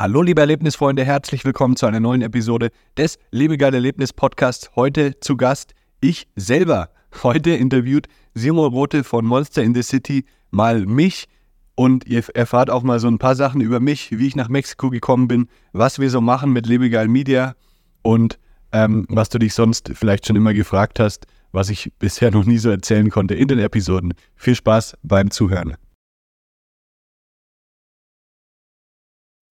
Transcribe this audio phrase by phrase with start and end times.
[0.00, 4.70] Hallo liebe Erlebnisfreunde, herzlich willkommen zu einer neuen Episode des Lebegeil Erlebnis Podcasts.
[4.74, 6.88] Heute zu Gast ich selber.
[7.22, 11.28] Heute interviewt Simon Rote von Monster in the City mal mich
[11.74, 14.88] und ihr erfahrt auch mal so ein paar Sachen über mich, wie ich nach Mexiko
[14.88, 17.54] gekommen bin, was wir so machen mit Lebegeil Media
[18.00, 18.38] und
[18.72, 22.56] ähm, was du dich sonst vielleicht schon immer gefragt hast, was ich bisher noch nie
[22.56, 24.14] so erzählen konnte in den Episoden.
[24.34, 25.76] Viel Spaß beim Zuhören.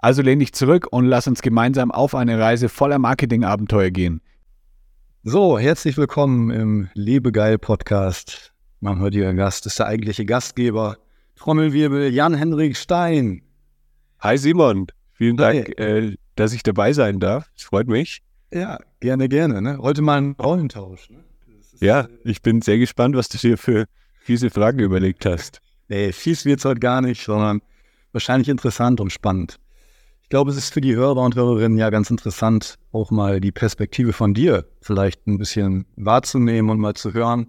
[0.00, 4.20] Also lehn dich zurück und lass uns gemeinsam auf eine Reise voller Marketingabenteuer gehen.
[5.24, 8.52] So, herzlich willkommen im Lebegeil-Podcast.
[8.78, 10.98] Mein heutiger Gast ist der eigentliche Gastgeber.
[11.34, 13.42] Trommelwirbel Jan-Henrik Stein.
[14.20, 17.50] Hi Simon, vielen Dank, äh, dass ich dabei sein darf.
[17.56, 18.22] Es freut mich.
[18.52, 19.60] Ja, gerne, gerne.
[19.60, 19.78] Ne?
[19.78, 21.10] Heute mal ein Rollentausch.
[21.10, 21.24] Ne?
[21.80, 23.86] Ja, äh, ich bin sehr gespannt, was du dir für
[24.20, 25.60] fiese Fragen überlegt hast.
[25.88, 27.62] Nee, fies wird es heute gar nicht, sondern
[28.12, 29.58] wahrscheinlich interessant und spannend.
[30.28, 33.50] Ich glaube, es ist für die Hörer und Hörerinnen ja ganz interessant, auch mal die
[33.50, 37.46] Perspektive von dir vielleicht ein bisschen wahrzunehmen und mal zu hören.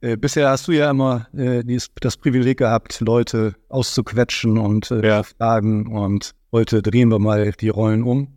[0.00, 5.04] Äh, bisher hast du ja immer äh, dies, das Privileg gehabt, Leute auszuquetschen und äh,
[5.04, 5.22] ja.
[5.24, 5.88] fragen.
[5.88, 8.28] Und heute drehen wir mal die Rollen um.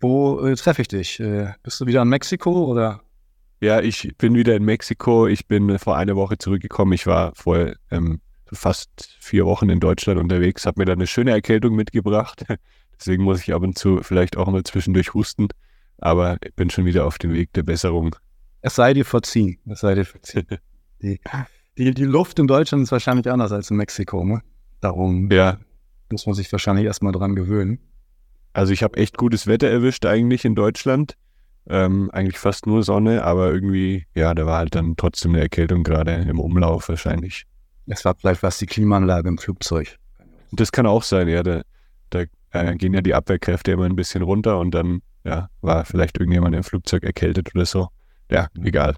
[0.00, 1.20] Wo äh, treffe ich dich?
[1.20, 3.02] Äh, bist du wieder in Mexiko oder?
[3.60, 5.28] Ja, ich bin wieder in Mexiko.
[5.28, 6.92] Ich bin vor einer Woche zurückgekommen.
[6.94, 8.20] Ich war vor ähm,
[8.54, 12.44] fast vier Wochen in Deutschland unterwegs, habe mir da eine schöne Erkältung mitgebracht.
[12.98, 15.48] Deswegen muss ich ab und zu vielleicht auch mal zwischendurch husten.
[15.98, 18.16] Aber ich bin schon wieder auf dem Weg der Besserung.
[18.60, 19.58] Es sei dir verziehen.
[19.66, 20.46] Es sei dir verziehen.
[21.02, 21.20] die,
[21.76, 24.24] die, die Luft in Deutschland ist wahrscheinlich anders als in Mexiko.
[24.24, 24.42] Ne?
[24.80, 25.58] Darum ja.
[26.10, 27.78] muss man sich wahrscheinlich erstmal dran gewöhnen.
[28.52, 31.16] Also ich habe echt gutes Wetter erwischt eigentlich in Deutschland.
[31.66, 35.82] Ähm, eigentlich fast nur Sonne, aber irgendwie, ja, da war halt dann trotzdem eine Erkältung
[35.82, 37.46] gerade im Umlauf wahrscheinlich.
[37.86, 39.96] Es war vielleicht was die Klimaanlage im Flugzeug.
[40.52, 41.42] Das kann auch sein, ja.
[41.42, 41.62] Da,
[42.10, 46.18] da äh, gehen ja die Abwehrkräfte immer ein bisschen runter und dann ja, war vielleicht
[46.18, 47.88] irgendjemand im Flugzeug erkältet oder so.
[48.30, 48.94] Ja, egal.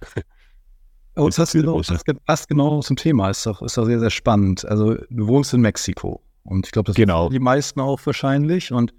[1.19, 3.31] Oh, das, genau, das passt genau zum Thema.
[3.31, 4.67] Ist doch, ist doch sehr, sehr spannend.
[4.67, 6.21] Also, du wohnst in Mexiko.
[6.45, 7.31] Und ich glaube, das genau.
[7.31, 8.71] die meisten auch wahrscheinlich.
[8.71, 8.93] Und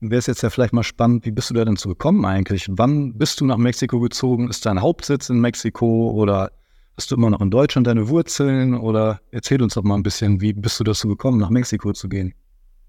[0.00, 2.66] wäre es jetzt ja vielleicht mal spannend, wie bist du da denn zu gekommen eigentlich?
[2.70, 4.50] Wann bist du nach Mexiko gezogen?
[4.50, 6.50] Ist dein Hauptsitz in Mexiko oder
[7.00, 10.42] Hast du immer noch in Deutschland deine Wurzeln oder erzähl uns doch mal ein bisschen,
[10.42, 12.34] wie bist du dazu gekommen, nach Mexiko zu gehen?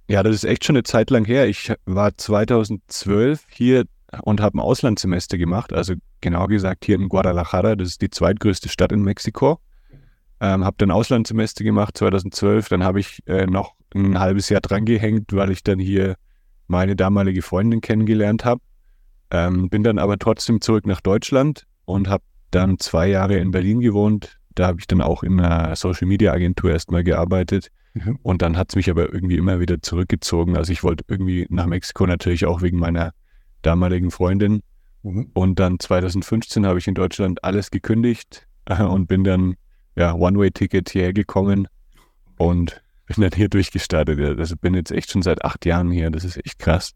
[0.10, 1.48] Ja, das ist echt schon eine Zeit lang her.
[1.48, 3.86] Ich war 2012 hier
[4.24, 8.68] und habe ein Auslandssemester gemacht, also genau gesagt hier in Guadalajara, das ist die zweitgrößte
[8.68, 9.62] Stadt in Mexiko.
[10.42, 14.84] Ähm, habe dann Auslandssemester gemacht 2012, dann habe ich äh, noch ein halbes Jahr dran
[14.84, 16.18] gehängt, weil ich dann hier
[16.68, 18.60] meine damalige Freundin kennengelernt habe.
[19.30, 23.80] Ähm, bin dann aber trotzdem zurück nach Deutschland und habe dann zwei Jahre in Berlin
[23.80, 24.38] gewohnt.
[24.56, 27.70] Da habe ich dann auch in einer Social Media Agentur erstmal gearbeitet.
[27.94, 28.20] Mhm.
[28.22, 30.58] Und dann hat es mich aber irgendwie immer wieder zurückgezogen.
[30.58, 33.14] Also ich wollte irgendwie nach Mexiko natürlich auch wegen meiner
[33.62, 34.62] damaligen Freundin.
[35.04, 35.32] Mhm.
[35.34, 39.56] Und dann 2015 habe ich in Deutschland alles gekündigt äh, und bin dann
[39.96, 41.68] ja One-Way-Ticket hierher gekommen
[42.38, 44.40] und bin dann hier durchgestartet.
[44.40, 46.12] Also bin jetzt echt schon seit acht Jahren hier.
[46.12, 46.94] Das ist echt krass.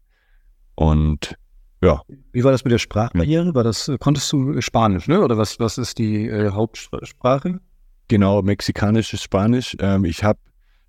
[0.74, 1.36] Und
[1.82, 2.00] ja.
[2.32, 3.54] Wie war das mit der Sprachbarriere?
[3.54, 5.20] War das, konntest du Spanisch, ne?
[5.22, 7.60] Oder was, was ist die äh, Hauptsprache?
[8.08, 9.76] Genau, mexikanisches Spanisch.
[9.80, 10.38] Ähm, ich habe,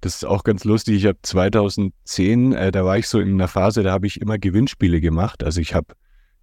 [0.02, 3.48] das ist auch ganz lustig, ich habe 2010, äh, da war ich so in einer
[3.48, 5.44] Phase, da habe ich immer Gewinnspiele gemacht.
[5.44, 5.88] Also ich habe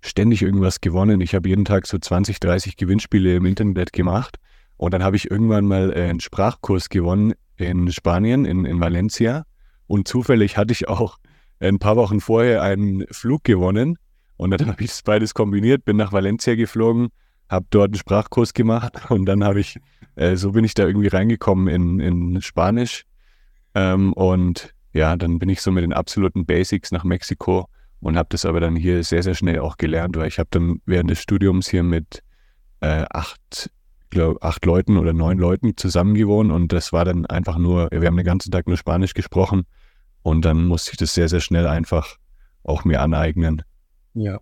[0.02, 1.20] ständig irgendwas gewonnen.
[1.20, 4.37] Ich habe jeden Tag so 20, 30 Gewinnspiele im Internet gemacht.
[4.76, 9.44] Und dann habe ich irgendwann mal äh, einen Sprachkurs gewonnen in Spanien, in, in Valencia.
[9.87, 11.19] Und zufällig hatte ich auch
[11.61, 13.97] ein paar Wochen vorher einen Flug gewonnen
[14.37, 17.09] und dann habe ich das beides kombiniert, bin nach Valencia geflogen,
[17.49, 19.79] habe dort einen Sprachkurs gemacht und dann habe ich,
[20.17, 23.05] äh, so bin ich da irgendwie reingekommen in, in Spanisch.
[23.75, 27.69] Ähm, und ja, dann bin ich so mit den absoluten Basics nach Mexiko
[28.01, 30.81] und habe das aber dann hier sehr, sehr schnell auch gelernt, weil ich habe dann
[30.87, 32.23] während des Studiums hier mit
[32.81, 33.71] äh, acht,
[34.11, 38.07] glaub, acht Leuten oder neun Leuten zusammen gewohnt und das war dann einfach nur, wir
[38.07, 39.65] haben den ganzen Tag nur Spanisch gesprochen
[40.23, 42.17] und dann musste ich das sehr, sehr schnell einfach
[42.63, 43.63] auch mir aneignen.
[44.14, 44.40] Ja.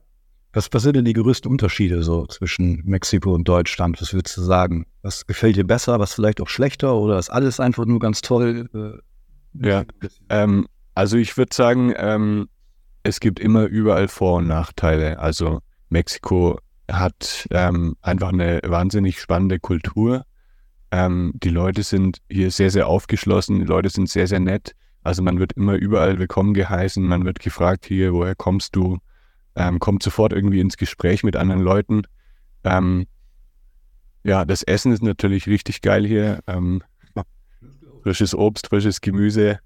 [0.55, 4.01] Was, was sind denn die größten Unterschiede so zwischen Mexiko und Deutschland?
[4.03, 4.87] Was würdest du sagen?
[5.01, 8.69] Was gefällt dir besser, was vielleicht auch schlechter oder ist alles einfach nur ganz toll?
[8.75, 9.85] Äh, ja,
[10.29, 12.49] ähm, also ich würde sagen, ähm,
[13.03, 15.19] es gibt immer überall Vor- und Nachteile.
[15.19, 16.59] Also Mexiko
[16.91, 20.25] hat ähm, einfach eine wahnsinnig spannende Kultur.
[20.91, 24.73] Ähm, die Leute sind hier sehr, sehr aufgeschlossen, die Leute sind sehr, sehr nett.
[25.03, 28.99] Also man wird immer überall willkommen geheißen, man wird gefragt hier, woher kommst du?
[29.55, 32.03] Ähm, kommt sofort irgendwie ins Gespräch mit anderen Leuten.
[32.65, 33.07] Ähm,
[34.25, 36.41] ja, das Essen ist natürlich richtig geil hier.
[36.47, 36.83] Ähm,
[38.03, 39.59] frisches Obst, frisches Gemüse,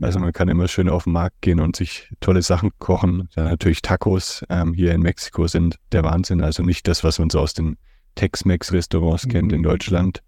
[0.00, 3.28] also man kann immer schön auf den Markt gehen und sich tolle Sachen kochen.
[3.34, 6.40] Dann natürlich Tacos ähm, hier in Mexiko sind der Wahnsinn.
[6.40, 7.76] Also nicht das, was man so aus den
[8.14, 9.30] Tex-Mex-Restaurants mhm.
[9.30, 10.22] kennt in Deutschland.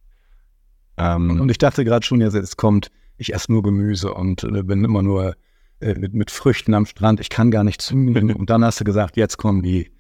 [0.99, 4.85] Ähm, und ich dachte gerade schon, jetzt kommt, ich esse nur Gemüse und äh, bin
[4.85, 5.35] immer nur
[5.82, 7.20] äh, mit, mit Früchten am Strand.
[7.20, 8.32] Ich kann gar nicht zünden.
[8.32, 9.90] und dann hast du gesagt, jetzt kommen die,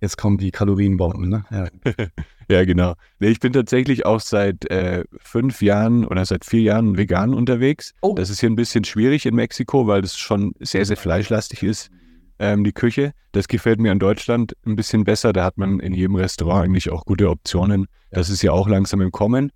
[0.00, 1.28] jetzt kommen die Kalorienbomben.
[1.28, 1.44] Ne?
[1.50, 1.68] Ja.
[2.48, 2.96] Ja, genau.
[3.18, 7.94] Ich bin tatsächlich auch seit äh, fünf Jahren oder seit vier Jahren vegan unterwegs.
[8.02, 8.14] Oh.
[8.14, 11.90] Das ist hier ein bisschen schwierig in Mexiko, weil das schon sehr, sehr fleischlastig ist,
[12.38, 13.12] ähm, die Küche.
[13.32, 15.32] Das gefällt mir in Deutschland ein bisschen besser.
[15.32, 17.86] Da hat man in jedem Restaurant eigentlich auch gute Optionen.
[18.10, 19.50] Das ist ja auch langsam im Kommen.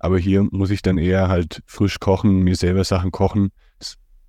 [0.00, 3.50] Aber hier muss ich dann eher halt frisch kochen, mir selber Sachen kochen.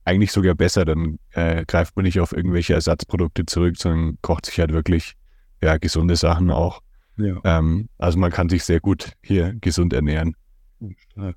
[0.03, 0.85] Eigentlich sogar besser.
[0.85, 5.13] Dann äh, greift man nicht auf irgendwelche Ersatzprodukte zurück, sondern kocht sich halt wirklich
[5.61, 6.81] ja, gesunde Sachen auch.
[7.17, 7.39] Ja.
[7.43, 10.35] Ähm, also man kann sich sehr gut hier gesund ernähren.
[11.11, 11.35] Stark.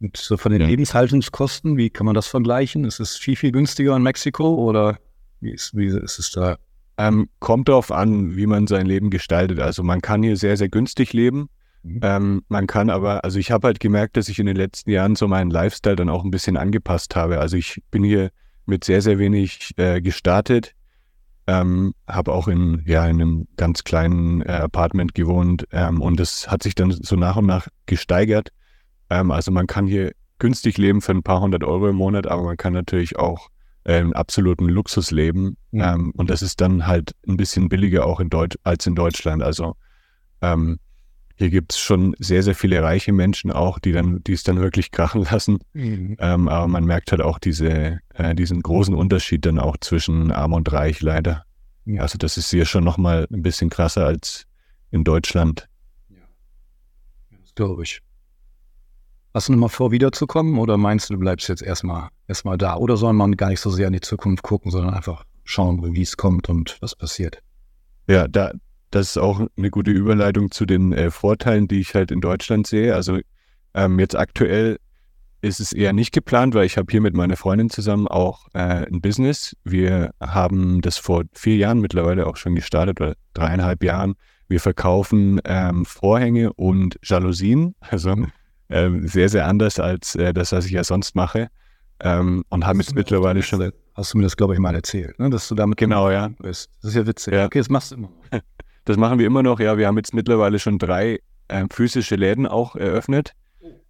[0.00, 0.66] Und so von den ja.
[0.66, 2.84] Lebenshaltungskosten, wie kann man das vergleichen?
[2.84, 4.98] Ist es viel, viel günstiger in Mexiko oder
[5.40, 6.58] wie ist, wie ist es da?
[6.98, 9.60] Ähm, kommt darauf an, wie man sein Leben gestaltet.
[9.60, 11.48] Also man kann hier sehr, sehr günstig leben.
[11.82, 12.00] Mhm.
[12.02, 15.16] Ähm, man kann aber, also ich habe halt gemerkt, dass ich in den letzten Jahren
[15.16, 17.40] so meinen Lifestyle dann auch ein bisschen angepasst habe.
[17.40, 18.30] Also ich bin hier
[18.66, 20.74] mit sehr, sehr wenig äh, gestartet.
[21.48, 26.48] Ähm, habe auch in, ja, in einem ganz kleinen äh, Apartment gewohnt ähm, und das
[26.48, 28.50] hat sich dann so nach und nach gesteigert.
[29.10, 32.44] Ähm, also man kann hier günstig leben für ein paar hundert Euro im Monat, aber
[32.44, 33.48] man kann natürlich auch
[33.82, 35.56] äh, einen absoluten Luxus leben.
[35.72, 36.12] Mhm.
[36.14, 39.42] und das ist dann halt ein bisschen billiger auch in Deutsch als in Deutschland.
[39.42, 39.74] Also
[40.42, 40.78] ähm,
[41.36, 44.60] hier gibt es schon sehr, sehr viele reiche Menschen auch, die dann, die es dann
[44.60, 45.58] wirklich krachen lassen.
[45.72, 46.16] Mhm.
[46.18, 50.52] Ähm, aber man merkt halt auch diese, äh, diesen großen Unterschied dann auch zwischen arm
[50.52, 51.44] und reich leider.
[51.84, 52.02] Ja.
[52.02, 54.46] Also das ist hier schon nochmal ein bisschen krasser als
[54.90, 55.68] in Deutschland.
[56.10, 56.16] Ja,
[57.40, 58.00] das glaube ich.
[59.34, 62.76] Hast du nochmal vor, wiederzukommen oder meinst du, du bleibst jetzt erstmal erstmal da?
[62.76, 66.02] Oder soll man gar nicht so sehr in die Zukunft gucken, sondern einfach schauen, wie
[66.02, 67.42] es kommt und was passiert?
[68.06, 68.52] Ja, da,
[68.92, 72.66] das ist auch eine gute Überleitung zu den äh, Vorteilen, die ich halt in Deutschland
[72.66, 72.94] sehe.
[72.94, 73.18] Also
[73.74, 74.78] ähm, jetzt aktuell
[75.40, 78.86] ist es eher nicht geplant, weil ich habe hier mit meiner Freundin zusammen auch äh,
[78.86, 79.56] ein Business.
[79.64, 84.14] Wir haben das vor vier Jahren mittlerweile auch schon gestartet, oder dreieinhalb Jahren.
[84.48, 88.14] Wir verkaufen ähm, Vorhänge und Jalousien, also
[88.68, 91.48] äh, sehr, sehr anders als äh, das, was ich ja sonst mache.
[92.00, 93.72] Ähm, und haben jetzt mittlerweile schon.
[93.94, 95.28] Hast du mir das, glaube ich, mal erzählt, ne?
[95.28, 96.28] dass du damit genau, ja.
[96.38, 96.70] bist.
[96.80, 97.34] Das ist ja witzig.
[97.34, 97.44] Ja.
[97.44, 98.10] Okay, das machst du immer.
[98.84, 99.60] Das machen wir immer noch.
[99.60, 103.32] Ja, wir haben jetzt mittlerweile schon drei ähm, physische Läden auch eröffnet.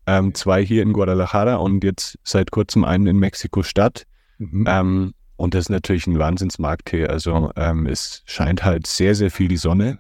[0.07, 4.05] Ähm, zwei hier in Guadalajara und jetzt seit kurzem einen in Mexiko-Stadt.
[4.39, 4.65] Mhm.
[4.69, 7.11] Ähm, und das ist natürlich ein Wahnsinnsmarkt hier.
[7.11, 9.99] Also ähm, es scheint halt sehr, sehr viel die Sonne.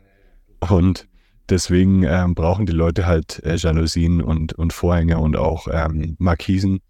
[0.68, 1.08] Und
[1.48, 6.80] deswegen ähm, brauchen die Leute halt äh, Jalousien und, und Vorhänge und auch ähm, Markisen.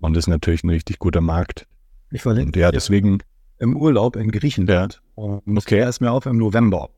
[0.00, 1.66] Und das ist natürlich ein richtig guter Markt.
[2.10, 3.18] Ich war ja, deswegen
[3.58, 5.00] im Urlaub in Griechenland.
[5.16, 5.22] Ja.
[5.22, 5.78] Und okay.
[5.78, 6.90] er ist mir auf im November.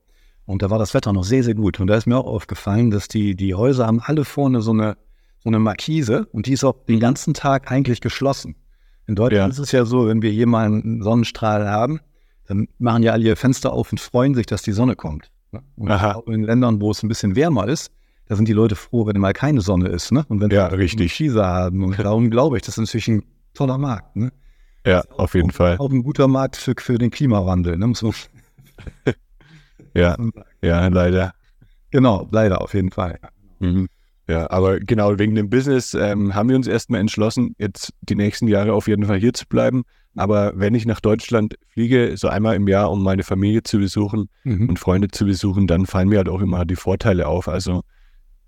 [0.47, 1.81] Und da war das Wetter noch sehr, sehr gut.
[1.81, 4.97] Und da ist mir auch aufgefallen, dass die, die Häuser haben alle vorne so eine,
[5.43, 8.57] so eine Markise und die ist auch den ganzen Tag eigentlich geschlossen.
[9.07, 9.53] In Deutschland ja.
[9.53, 12.01] ist es ja so, wenn wir hier mal einen Sonnenstrahl haben,
[12.47, 15.31] dann machen ja alle ihr Fenster auf und freuen sich, dass die Sonne kommt.
[15.53, 15.63] Ne?
[15.77, 17.91] Und auch in Ländern, wo es ein bisschen wärmer ist,
[18.27, 20.13] da sind die Leute froh, wenn mal keine Sonne ist.
[20.13, 20.25] Ne?
[20.29, 21.11] Und wenn ja, sie richtig.
[21.21, 21.85] Markise haben.
[21.85, 23.23] Und darum glaube ich, das ist natürlich ein
[23.53, 24.17] toller Markt.
[24.17, 24.33] Ne?
[24.87, 25.77] Ja, auf jeden auch, Fall.
[25.79, 27.77] Auch ein guter Markt für, für den Klimawandel.
[27.77, 27.87] Ne?
[27.87, 28.13] Muss man
[29.95, 30.17] Ja,
[30.63, 31.33] ja, leider.
[31.91, 33.19] Genau, leider auf jeden Fall.
[33.61, 33.89] Mhm.
[34.27, 38.49] Ja, aber genau wegen dem Business ähm, haben wir uns erstmal entschlossen, jetzt die nächsten
[38.49, 39.85] Jahre auf jeden Fall hier zu bleiben.
[40.17, 44.31] Aber wenn ich nach Deutschland fliege, so einmal im Jahr, um meine Familie zu besuchen
[44.45, 44.69] mhm.
[44.69, 47.49] und Freunde zu besuchen, dann fallen mir halt auch immer die Vorteile auf.
[47.49, 47.83] Also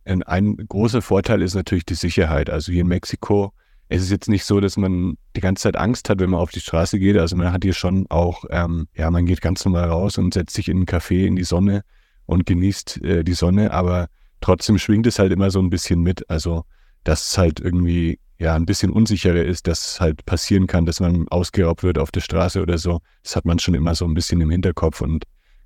[0.05, 2.49] ein, ein großer Vorteil ist natürlich die Sicherheit.
[2.49, 3.53] Also hier in Mexiko
[3.89, 6.51] es ist jetzt nicht so, dass man die ganze Zeit Angst hat, wenn man auf
[6.51, 7.17] die Straße geht.
[7.17, 10.57] Also man hat hier schon auch, ähm, ja, man geht ganz normal raus und setzt
[10.57, 11.83] sich in einen Café in die Sonne
[12.27, 14.09] und genießt äh, die Sonne, aber
[14.41, 16.29] trotzdem schwingt es halt immer so ein bisschen mit.
[16.29, 16.65] Also,
[17.05, 21.01] dass es halt irgendwie ja ein bisschen unsicherer ist, dass es halt passieren kann, dass
[21.01, 23.01] man ausgeraubt wird auf der Straße oder so.
[23.23, 25.25] Das hat man schon immer so ein bisschen im Hinterkopf und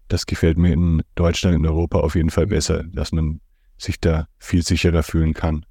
[0.09, 3.41] das gefällt mir in Deutschland, in Europa auf jeden Fall besser, dass man
[3.79, 5.65] sich da viel sicherer fühlen kann.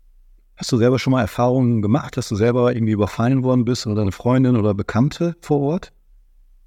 [0.59, 3.95] Hast du selber schon mal Erfahrungen gemacht, dass du selber irgendwie überfallen worden bist oder
[3.95, 5.93] deine Freundin oder Bekannte vor Ort?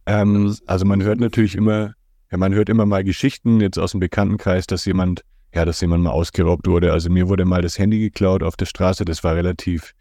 [0.07, 1.93] Ähm, also man hört natürlich immer,
[2.31, 6.05] ja, man hört immer mal Geschichten jetzt aus dem Bekanntenkreis, dass jemand, ja, dass jemand
[6.05, 6.91] mal ausgeraubt wurde.
[6.91, 9.93] Also mir wurde mal das Handy geklaut auf der Straße, das war relativ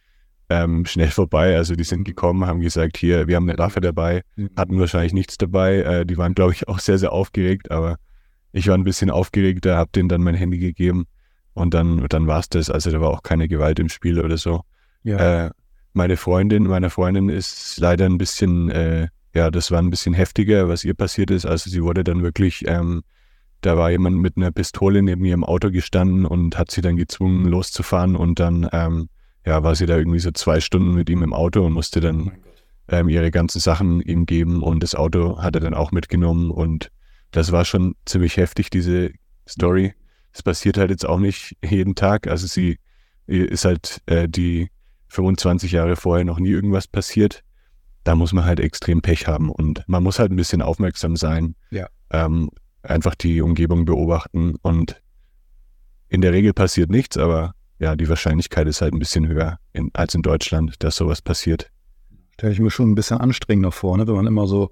[0.47, 1.57] ähm, schnell vorbei.
[1.57, 4.51] Also die sind gekommen, haben gesagt, hier, wir haben eine Waffe dabei, mhm.
[4.55, 5.79] hatten wahrscheinlich nichts dabei.
[5.79, 7.97] Äh, die waren, glaube ich, auch sehr, sehr aufgeregt, aber
[8.53, 11.07] ich war ein bisschen aufgeregter, habe denen dann mein Handy gegeben.
[11.53, 12.69] Und dann, dann war es das.
[12.69, 14.61] Also da war auch keine Gewalt im Spiel oder so.
[15.03, 15.45] Ja.
[15.45, 15.51] Äh,
[15.93, 20.69] meine Freundin, meiner Freundin ist leider ein bisschen, äh, ja, das war ein bisschen heftiger,
[20.69, 21.45] was ihr passiert ist.
[21.45, 23.03] Also sie wurde dann wirklich, ähm,
[23.61, 27.45] da war jemand mit einer Pistole neben ihrem Auto gestanden und hat sie dann gezwungen,
[27.45, 28.15] loszufahren.
[28.15, 29.09] Und dann, ähm,
[29.45, 32.31] ja, war sie da irgendwie so zwei Stunden mit ihm im Auto und musste dann
[32.31, 32.51] oh
[32.87, 34.63] ähm, ihre ganzen Sachen ihm geben.
[34.63, 36.51] Und das Auto hat er dann auch mitgenommen.
[36.51, 36.91] Und
[37.31, 39.11] das war schon ziemlich heftig, diese
[39.47, 39.93] Story.
[40.33, 42.27] Es passiert halt jetzt auch nicht jeden Tag.
[42.27, 42.79] Also sie
[43.27, 44.69] ist halt äh, die
[45.07, 47.43] 25 Jahre vorher noch nie irgendwas passiert.
[48.03, 51.55] Da muss man halt extrem Pech haben und man muss halt ein bisschen aufmerksam sein.
[51.69, 51.87] Ja.
[52.09, 52.49] Ähm,
[52.81, 55.01] einfach die Umgebung beobachten und
[56.07, 59.91] in der Regel passiert nichts, aber ja, die Wahrscheinlichkeit ist halt ein bisschen höher in,
[59.93, 61.71] als in Deutschland, dass sowas passiert.
[62.33, 64.07] Stelle ich mir schon ein bisschen anstrengender vor, ne?
[64.07, 64.71] wenn man immer so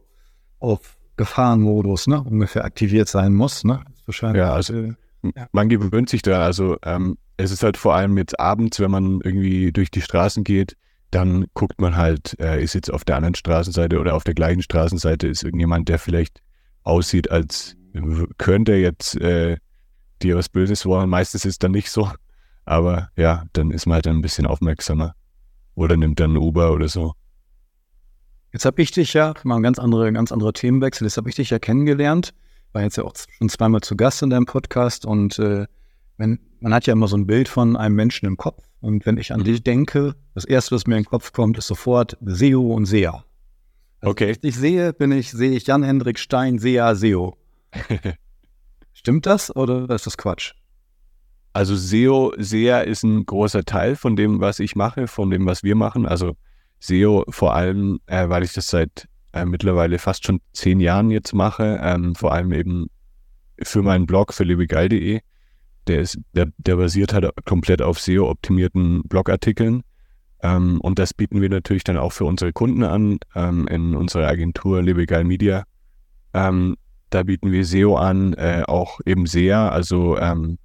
[0.59, 2.21] auf Gefahrenmodus ne?
[2.21, 3.63] ungefähr aktiviert sein muss.
[3.63, 3.81] Ne?
[4.21, 5.47] ja, also äh, ja.
[5.51, 6.43] man gewöhnt sich da.
[6.43, 10.43] Also ähm, es ist halt vor allem jetzt abends, wenn man irgendwie durch die Straßen
[10.43, 10.75] geht,
[11.11, 14.61] dann guckt man halt, äh, ist jetzt auf der anderen Straßenseite oder auf der gleichen
[14.61, 16.41] Straßenseite ist irgendjemand, der vielleicht
[16.83, 17.75] aussieht, als
[18.37, 19.57] könnte jetzt äh,
[20.21, 21.09] dir was Böses wollen.
[21.09, 22.11] Meistens ist es dann nicht so.
[22.65, 25.15] Aber ja, dann ist man halt ein bisschen aufmerksamer.
[25.73, 27.13] Oder nimmt dann Uber oder so.
[28.51, 31.35] Jetzt habe ich dich ja, mal ein ganz andere, ganz anderer Themenwechsel, jetzt habe ich
[31.35, 32.33] dich ja kennengelernt
[32.73, 35.65] war jetzt ja auch schon zweimal zu Gast in deinem Podcast und äh,
[36.17, 38.63] wenn, man hat ja immer so ein Bild von einem Menschen im Kopf.
[38.81, 39.45] Und wenn ich an mhm.
[39.45, 43.23] dich denke, das erste, was mir in den Kopf kommt, ist sofort SEO und SEA.
[44.01, 44.25] Also okay.
[44.25, 47.37] Wenn ich dich sehe, bin ich, sehe ich Jan-Hendrik Stein, SEA, SEO.
[48.93, 50.53] Stimmt das oder ist das Quatsch?
[51.53, 55.63] Also SEO, SEA ist ein großer Teil von dem, was ich mache, von dem, was
[55.63, 56.05] wir machen.
[56.05, 56.35] Also
[56.79, 61.33] SEO vor allem, äh, weil ich das seit äh, mittlerweile fast schon zehn Jahren jetzt
[61.33, 62.87] mache, ähm, vor allem eben
[63.61, 65.19] für meinen Blog, für lebegeil.de.
[65.87, 69.81] Der, ist, der, der basiert halt komplett auf SEO-optimierten Blogartikeln.
[70.41, 74.27] Ähm, und das bieten wir natürlich dann auch für unsere Kunden an, ähm, in unserer
[74.27, 75.63] Agentur Lebegeil Media.
[76.33, 76.75] Ähm,
[77.09, 80.59] da bieten wir SEO an, äh, auch eben SEA, also ähm,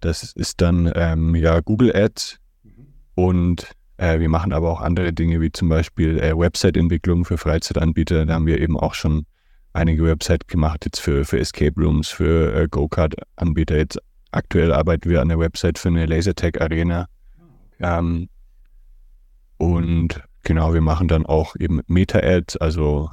[0.00, 2.86] das ist dann ähm, ja Google Ads mhm.
[3.14, 8.24] und äh, wir machen aber auch andere Dinge, wie zum Beispiel äh, Website-Entwicklung für Freizeitanbieter.
[8.26, 9.26] Da haben wir eben auch schon
[9.72, 13.76] einige Websites gemacht, jetzt für, für Escape Rooms, für äh, Go-Kart-Anbieter.
[13.76, 13.98] Jetzt
[14.30, 17.06] aktuell arbeiten wir an der Website für eine Lasertag-Arena.
[17.80, 18.28] Ähm,
[19.56, 23.10] und genau, wir machen dann auch eben Meta-Ads, also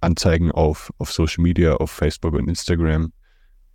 [0.00, 3.12] Anzeigen auf, auf Social Media, auf Facebook und Instagram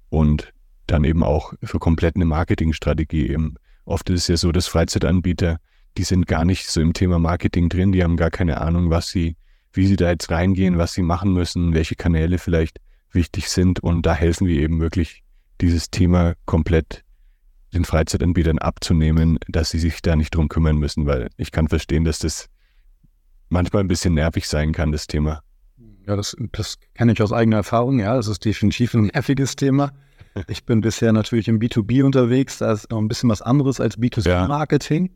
[0.09, 0.53] und
[0.87, 3.55] dann eben auch für komplett eine Marketingstrategie eben.
[3.83, 5.57] Oft ist es ja so, dass Freizeitanbieter
[5.97, 9.09] die sind gar nicht so im Thema Marketing drin, die haben gar keine Ahnung, was
[9.09, 9.35] sie,
[9.73, 12.79] wie sie da jetzt reingehen, was sie machen müssen, welche Kanäle vielleicht
[13.11, 13.79] wichtig sind.
[13.79, 15.23] Und da helfen wir eben wirklich,
[15.59, 17.03] dieses Thema komplett
[17.73, 22.03] den Freizeitanbietern abzunehmen, dass sie sich da nicht drum kümmern müssen, weil ich kann verstehen,
[22.03, 22.47] dass das
[23.49, 25.41] manchmal ein bisschen nervig sein kann, das Thema.
[26.05, 29.91] Ja, das, das kenne ich aus eigener Erfahrung, ja, das ist definitiv ein nerviges Thema.
[30.47, 33.97] Ich bin bisher natürlich im B2B unterwegs, da ist noch ein bisschen was anderes als
[33.97, 35.07] B2C-Marketing.
[35.07, 35.11] Ja.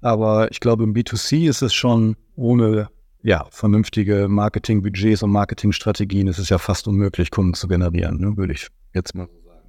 [0.00, 2.88] Aber ich glaube, im B2C ist es schon ohne
[3.22, 8.52] ja, vernünftige Marketingbudgets und Marketingstrategien ist es ja fast unmöglich, Kunden zu generieren, ne, würde
[8.52, 9.68] ich jetzt mal so sagen.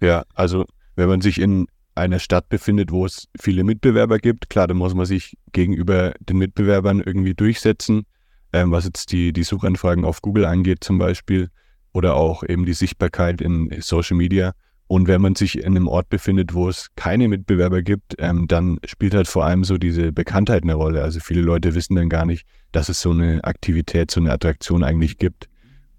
[0.00, 0.64] Ja, also
[0.96, 4.94] wenn man sich in einer Stadt befindet, wo es viele Mitbewerber gibt, klar, dann muss
[4.94, 8.06] man sich gegenüber den Mitbewerbern irgendwie durchsetzen,
[8.52, 11.50] ähm, was jetzt die, die Suchanfragen auf Google angeht zum Beispiel
[11.92, 14.52] oder auch eben die Sichtbarkeit in Social Media.
[14.90, 18.80] Und wenn man sich in einem Ort befindet, wo es keine Mitbewerber gibt, ähm, dann
[18.84, 21.00] spielt halt vor allem so diese Bekanntheit eine Rolle.
[21.04, 24.82] Also viele Leute wissen dann gar nicht, dass es so eine Aktivität, so eine Attraktion
[24.82, 25.48] eigentlich gibt.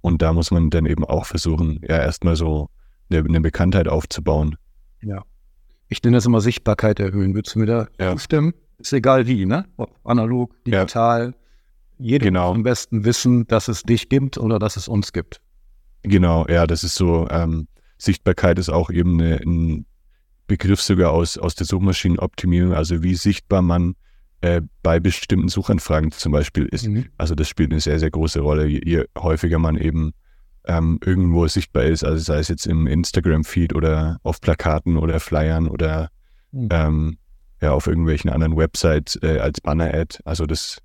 [0.01, 2.67] Und da muss man dann eben auch versuchen, ja, erstmal so
[3.10, 4.57] eine, eine Bekanntheit aufzubauen.
[5.01, 5.24] Ja.
[5.88, 7.33] Ich nenne das immer Sichtbarkeit erhöhen.
[7.33, 8.12] Würdest du mir da Ja.
[8.12, 8.53] zustimmen?
[8.77, 9.67] Ist egal wie, ne?
[9.77, 10.81] Ob analog, Ja.
[10.81, 11.33] digital.
[11.98, 12.50] Jeder Genau.
[12.50, 15.39] muss am besten wissen, dass es dich gibt oder dass es uns gibt.
[16.03, 17.67] Genau, ja, das ist so, ähm,
[18.01, 19.86] Sichtbarkeit ist auch eben eine, ein
[20.48, 23.96] Begriff sogar aus, aus der Suchmaschinenoptimierung, also wie sichtbar man
[24.41, 26.86] äh, bei bestimmten Suchanfragen zum Beispiel ist.
[27.17, 30.12] Also das spielt eine sehr, sehr große Rolle, je, je häufiger man eben
[30.65, 35.67] ähm, irgendwo sichtbar ist, also sei es jetzt im Instagram-Feed oder auf Plakaten oder Flyern
[35.67, 36.10] oder
[36.51, 36.70] Mhm.
[36.72, 37.17] ähm,
[37.62, 40.20] ja, auf irgendwelchen anderen Websites äh, als Banner-Ad.
[40.25, 40.79] Also das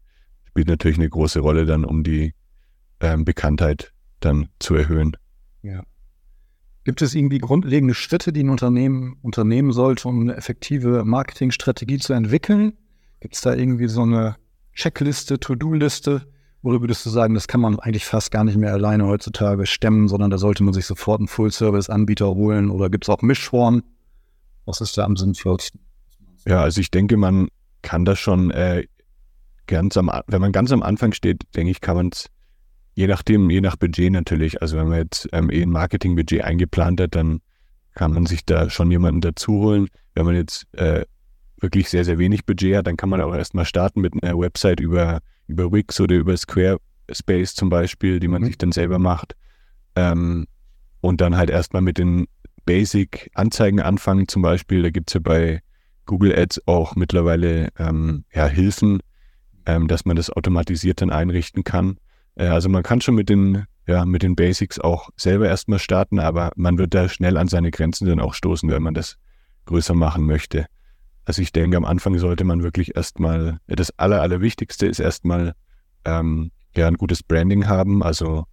[0.49, 2.35] spielt natürlich eine große Rolle dann, um die
[3.01, 5.17] ähm, Bekanntheit dann zu erhöhen.
[5.63, 5.83] Ja.
[6.87, 12.13] Gibt es irgendwie grundlegende Schritte, die ein Unternehmen unternehmen sollte, um eine effektive Marketingstrategie zu
[12.13, 12.75] entwickeln?
[13.19, 14.37] Gibt es da irgendwie so eine
[14.73, 16.29] Checkliste, To-Do-Liste?
[16.63, 20.07] Oder würdest du sagen, das kann man eigentlich fast gar nicht mehr alleine heutzutage stemmen,
[20.07, 22.71] sondern da sollte man sich sofort einen Full-Service-Anbieter holen?
[22.71, 23.83] Oder gibt es auch Mischformen?
[24.65, 25.81] Was ist da am sinnvollsten?
[26.47, 27.49] Ja, also ich denke, man
[27.83, 28.87] kann das schon äh,
[29.67, 32.31] ganz am, wenn man ganz am Anfang steht, denke ich, kann man es,
[32.97, 37.01] je nachdem, je nach Budget natürlich, also wenn man jetzt ähm, eh ein Marketingbudget eingeplant
[37.01, 37.41] hat, dann
[37.95, 39.89] kann man sich da schon jemanden dazu holen.
[40.15, 41.05] Wenn man jetzt äh,
[41.61, 44.81] wirklich sehr, sehr wenig Budget hat, dann kann man auch erstmal starten mit einer Website
[44.81, 48.47] über, über Wix oder über Squarespace zum Beispiel, die man Mhm.
[48.47, 49.37] sich dann selber macht.
[49.95, 50.47] Ähm,
[51.03, 52.27] und dann halt erstmal mit den
[52.65, 54.83] Basic-Anzeigen anfangen zum Beispiel.
[54.83, 55.61] Da gibt es ja bei
[56.07, 59.01] Google Ads auch mittlerweile ähm, ja, Hilfen,
[59.67, 61.99] ähm, dass man das automatisiert dann einrichten kann.
[62.37, 66.21] Äh, also man kann schon mit den, ja, mit den Basics auch selber erstmal starten,
[66.21, 69.19] aber man wird da schnell an seine Grenzen dann auch stoßen, wenn man das
[69.67, 70.67] größer machen möchte.
[71.25, 75.55] Also ich denke, am Anfang sollte man wirklich erstmal, das Aller, Allerwichtigste ist erstmal
[76.05, 78.45] ähm, ja, ein gutes Branding haben, also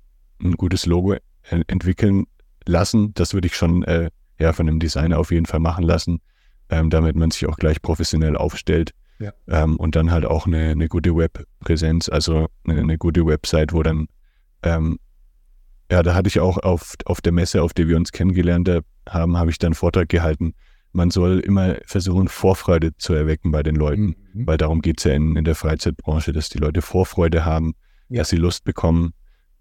[0.41, 2.25] ein gutes Logo en- entwickeln
[2.65, 3.13] lassen.
[3.13, 4.09] Das würde ich schon äh,
[4.39, 6.19] ja, von einem Designer auf jeden Fall machen lassen,
[6.69, 8.91] ähm, damit man sich auch gleich professionell aufstellt.
[9.23, 9.31] Ja.
[9.47, 13.81] Ähm, und dann halt auch eine, eine gute Webpräsenz, also eine, eine gute Website, wo
[13.83, 14.07] dann,
[14.63, 14.97] ähm,
[15.91, 18.69] ja, da hatte ich auch auf, auf der Messe, auf der wir uns kennengelernt
[19.07, 20.53] haben, habe ich dann einen Vortrag gehalten.
[20.91, 24.47] Man soll immer versuchen, Vorfreude zu erwecken bei den Leuten, Mhm.
[24.47, 27.73] weil darum geht es ja in, in der Freizeitbranche, dass die Leute Vorfreude haben,
[28.09, 28.19] Ja.
[28.19, 29.13] dass sie Lust bekommen,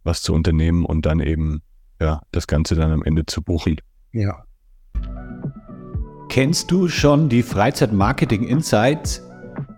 [0.05, 1.63] was zu unternehmen und dann eben
[2.01, 3.77] ja, das Ganze dann am Ende zu buchen.
[4.13, 4.45] Ja.
[6.29, 9.23] Kennst du schon die Freizeit Marketing Insights?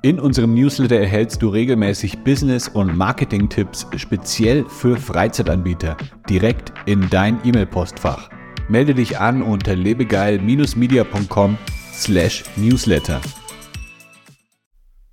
[0.05, 5.97] In unserem Newsletter erhältst du regelmäßig Business- und Marketing-Tipps speziell für Freizeitanbieter
[6.29, 8.29] direkt in dein E-Mail-Postfach.
[8.69, 11.57] Melde dich an unter lebegeil-media.com
[11.95, 13.23] slash newsletter.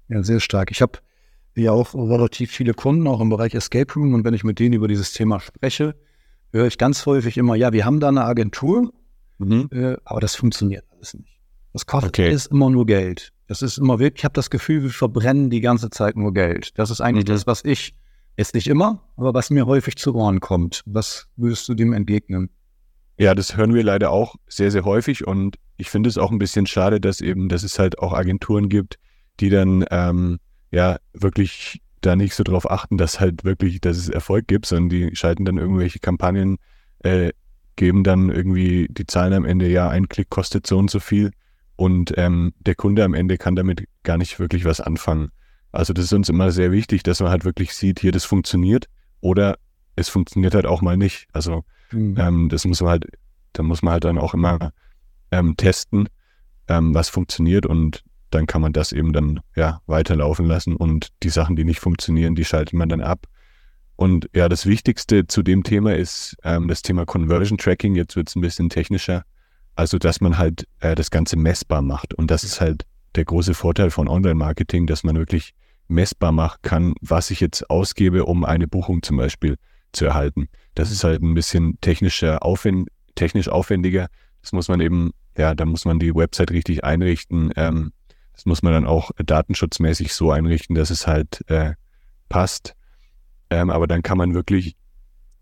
[0.10, 0.72] Ja, sehr stark.
[0.72, 1.00] Ich habe
[1.56, 4.14] ja auch relativ viele Kunden, auch im Bereich Escape Room.
[4.14, 5.96] Und wenn ich mit denen über dieses Thema spreche,
[6.52, 8.92] höre ich ganz häufig immer, ja, wir haben da eine Agentur,
[9.40, 11.40] äh, aber das funktioniert alles nicht.
[11.72, 12.28] Das kostet Okay.
[12.28, 13.32] alles immer nur Geld.
[13.52, 16.72] Das ist immer wirklich, ich habe das Gefühl, wir verbrennen die ganze Zeit nur Geld.
[16.80, 17.34] Das ist eigentlich Mhm.
[17.34, 17.94] das, was ich,
[18.38, 20.84] ist nicht immer, aber was mir häufig zu Ohren kommt.
[20.86, 22.50] Was würdest du dem entgegnen?
[23.18, 26.40] Ja, das hören wir leider auch sehr, sehr häufig und ich finde es auch ein
[26.40, 28.96] bisschen schade, dass eben, dass es halt auch Agenturen gibt,
[29.42, 30.40] die dann ähm,
[30.72, 34.88] ja wirklich da nicht so drauf achten, dass halt wirklich, dass es Erfolg gibt, sondern
[34.88, 36.56] die schalten dann irgendwelche Kampagnen,
[37.00, 37.32] äh,
[37.76, 41.32] geben dann irgendwie die Zahlen am Ende, ja, ein Klick kostet so und so viel
[41.82, 45.32] und ähm, der Kunde am Ende kann damit gar nicht wirklich was anfangen.
[45.72, 48.86] Also das ist uns immer sehr wichtig, dass man halt wirklich sieht, hier, das funktioniert
[49.20, 49.58] oder
[49.96, 51.28] es funktioniert halt auch mal nicht.
[51.34, 51.64] Also
[52.20, 53.06] ähm, das muss man halt,
[53.54, 54.74] da muss man halt dann auch immer
[55.32, 56.08] ähm, testen,
[56.68, 61.30] ähm, was funktioniert und dann kann man das eben dann ja weiterlaufen lassen und die
[61.30, 63.26] Sachen, die nicht funktionieren, die schaltet man dann ab.
[63.96, 67.96] Und ja, das Wichtigste zu dem Thema ist ähm, das Thema Conversion Tracking.
[67.96, 69.24] Jetzt wird es ein bisschen technischer.
[69.76, 72.14] Also, dass man halt äh, das Ganze messbar macht.
[72.14, 75.54] Und das ist halt der große Vorteil von Online-Marketing, dass man wirklich
[75.88, 79.58] messbar machen kann, was ich jetzt ausgebe, um eine Buchung zum Beispiel
[79.92, 80.48] zu erhalten.
[80.76, 84.08] Das ist halt ein bisschen technischer Aufwend, technisch aufwendiger.
[84.42, 87.52] Das muss man eben, ja, da muss man die Website richtig einrichten.
[87.56, 87.92] Ähm,
[88.34, 91.74] das muss man dann auch datenschutzmäßig so einrichten, dass es halt äh,
[92.30, 92.74] passt.
[93.50, 94.76] Ähm, aber dann kann man wirklich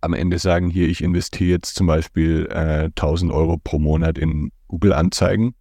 [0.02, 4.52] am Ende sagen, hier, ich investiere jetzt zum Beispiel äh, 1000 Euro pro Monat in
[4.68, 5.56] Google-Anzeigen.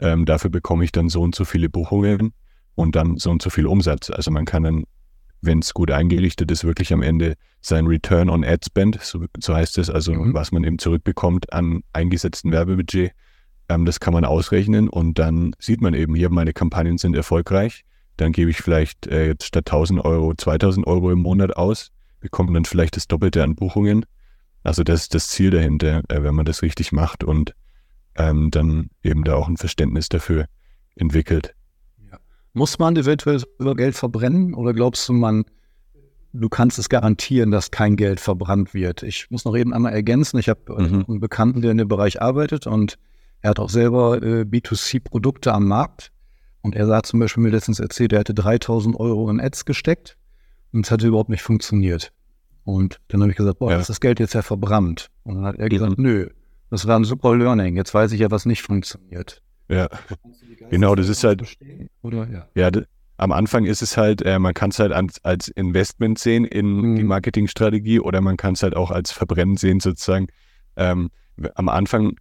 [0.00, 2.32] Ähm, dafür bekomme ich dann so und so viele Buchungen
[2.74, 4.10] und dann so und so viel Umsatz.
[4.10, 4.84] Also man kann dann,
[5.40, 9.54] wenn es gut eingerichtet ist, wirklich am Ende sein Return on Ad Spend, so, so
[9.54, 10.34] heißt es, also Mhm.
[10.34, 13.12] was man eben zurückbekommt an eingesetzten Werbebudget,
[13.70, 17.84] Ähm, das kann man ausrechnen und dann sieht man eben, hier meine Kampagnen sind erfolgreich.
[18.18, 21.90] Dann gebe ich vielleicht äh, jetzt statt 1000 Euro 2000 Euro im Monat aus,
[22.24, 24.06] bekomme dann vielleicht das Doppelte an Buchungen.
[24.62, 27.54] Also das ist das Ziel dahinter, äh, wenn man das richtig macht und
[28.16, 30.46] ähm, dann eben da auch ein Verständnis dafür
[30.96, 31.54] entwickelt.
[32.10, 32.18] Ja.
[32.54, 35.44] Muss man eventuell über Geld verbrennen oder glaubst du, man,
[36.32, 39.02] du kannst es garantieren, dass kein Geld verbrannt wird?
[39.02, 41.04] Ich muss noch eben einmal ergänzen, ich habe mhm.
[41.06, 42.98] einen Bekannten, der in dem Bereich arbeitet und
[43.42, 46.10] er hat auch selber äh, B2C-Produkte am Markt.
[46.62, 50.16] Und er hat zum Beispiel mir letztens erzählt, er hätte 3000 Euro in Ads gesteckt
[50.74, 52.12] und es hatte überhaupt nicht funktioniert.
[52.64, 53.78] Und dann habe ich gesagt, boah, ja.
[53.78, 55.10] ist das Geld jetzt ja verbrannt?
[55.22, 56.28] Und dann hat er gesagt, nö,
[56.70, 57.76] das war ein super Learning.
[57.76, 59.42] Jetzt weiß ich ja, was nicht funktioniert.
[59.68, 59.88] Ja,
[60.70, 61.56] genau, das ist halt.
[62.02, 62.28] Oder?
[62.28, 62.70] Ja, ja
[63.16, 66.80] am Anfang ist es halt, äh, man kann es halt als, als Investment sehen in
[66.80, 66.96] mhm.
[66.96, 70.26] die Marketingstrategie oder man kann es halt auch als Verbrennen sehen, sozusagen.
[70.76, 71.10] Ähm,
[71.54, 72.16] am Anfang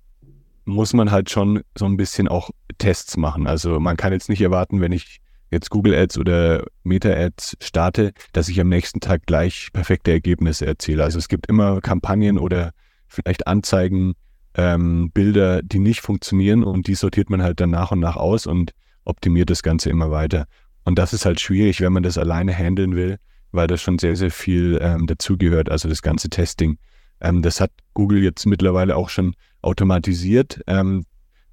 [0.65, 3.47] muss man halt schon so ein bisschen auch Tests machen.
[3.47, 5.19] Also man kann jetzt nicht erwarten, wenn ich
[5.53, 10.65] jetzt Google Ads oder Meta Ads starte, dass ich am nächsten Tag gleich perfekte Ergebnisse
[10.65, 11.03] erziele.
[11.03, 12.71] Also es gibt immer Kampagnen oder
[13.07, 14.13] vielleicht Anzeigen,
[14.55, 18.45] ähm, Bilder, die nicht funktionieren und die sortiert man halt dann nach und nach aus
[18.45, 18.71] und
[19.05, 20.45] optimiert das Ganze immer weiter.
[20.83, 23.17] Und das ist halt schwierig, wenn man das alleine handeln will,
[23.51, 26.77] weil da schon sehr, sehr viel ähm, dazugehört, also das ganze Testing.
[27.21, 31.05] Ähm, das hat Google jetzt mittlerweile auch schon automatisiert ähm,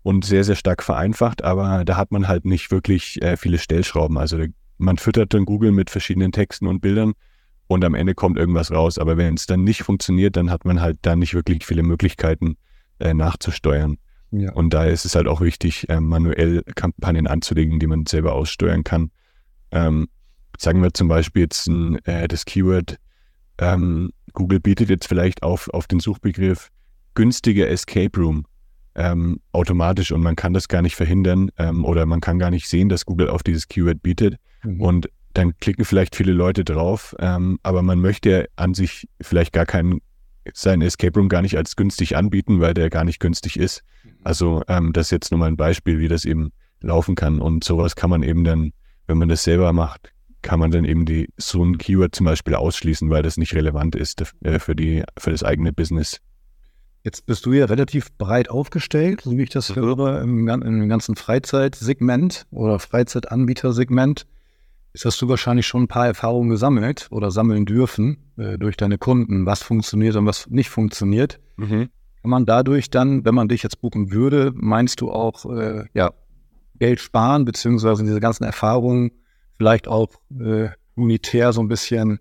[0.03, 4.17] und sehr, sehr stark vereinfacht, aber da hat man halt nicht wirklich äh, viele Stellschrauben.
[4.17, 4.39] Also
[4.79, 7.13] man füttert dann Google mit verschiedenen Texten und Bildern
[7.67, 8.99] und am Ende kommt irgendwas raus.
[8.99, 12.57] Aber wenn es dann nicht funktioniert, dann hat man halt da nicht wirklich viele Möglichkeiten
[12.99, 13.99] äh, nachzusteuern.
[14.33, 14.53] Ja.
[14.53, 18.85] Und daher ist es halt auch wichtig, äh, manuell Kampagnen anzulegen, die man selber aussteuern
[18.85, 19.11] kann.
[19.71, 20.09] Ähm,
[20.59, 22.97] sagen wir zum Beispiel jetzt ein, äh, das Keyword,
[23.59, 26.71] ähm, Google bietet jetzt vielleicht auf, auf den Suchbegriff
[27.15, 28.47] günstiger Escape Room
[29.01, 32.69] ähm, automatisch und man kann das gar nicht verhindern ähm, oder man kann gar nicht
[32.69, 34.37] sehen, dass Google auf dieses Keyword bietet.
[34.63, 34.81] Mhm.
[34.81, 39.65] Und dann klicken vielleicht viele Leute drauf, ähm, aber man möchte an sich vielleicht gar
[39.65, 40.01] keinen,
[40.53, 43.83] seinen Escape Room gar nicht als günstig anbieten, weil der gar nicht günstig ist.
[44.05, 44.11] Mhm.
[44.23, 47.41] Also ähm, das ist jetzt nur mal ein Beispiel, wie das eben laufen kann.
[47.41, 48.73] Und sowas kann man eben dann,
[49.07, 52.55] wenn man das selber macht, kann man dann eben die, so ein Keyword zum Beispiel
[52.55, 56.21] ausschließen, weil das nicht relevant ist äh, für, die, für das eigene Business.
[57.03, 61.17] Jetzt bist du ja relativ breit aufgestellt, so wie ich das höre, im, im ganzen
[61.17, 64.27] Freizeitsegment oder Freizeitanbietersegment.
[64.93, 68.99] Jetzt hast du wahrscheinlich schon ein paar Erfahrungen gesammelt oder sammeln dürfen äh, durch deine
[68.99, 71.41] Kunden, was funktioniert und was nicht funktioniert.
[71.57, 71.89] Mhm.
[72.21, 76.13] Kann man dadurch dann, wenn man dich jetzt buchen würde, meinst du auch äh, ja,
[76.79, 79.13] Geld sparen, beziehungsweise diese ganzen Erfahrungen
[79.57, 80.09] vielleicht auch
[80.39, 82.21] äh, unitär so ein bisschen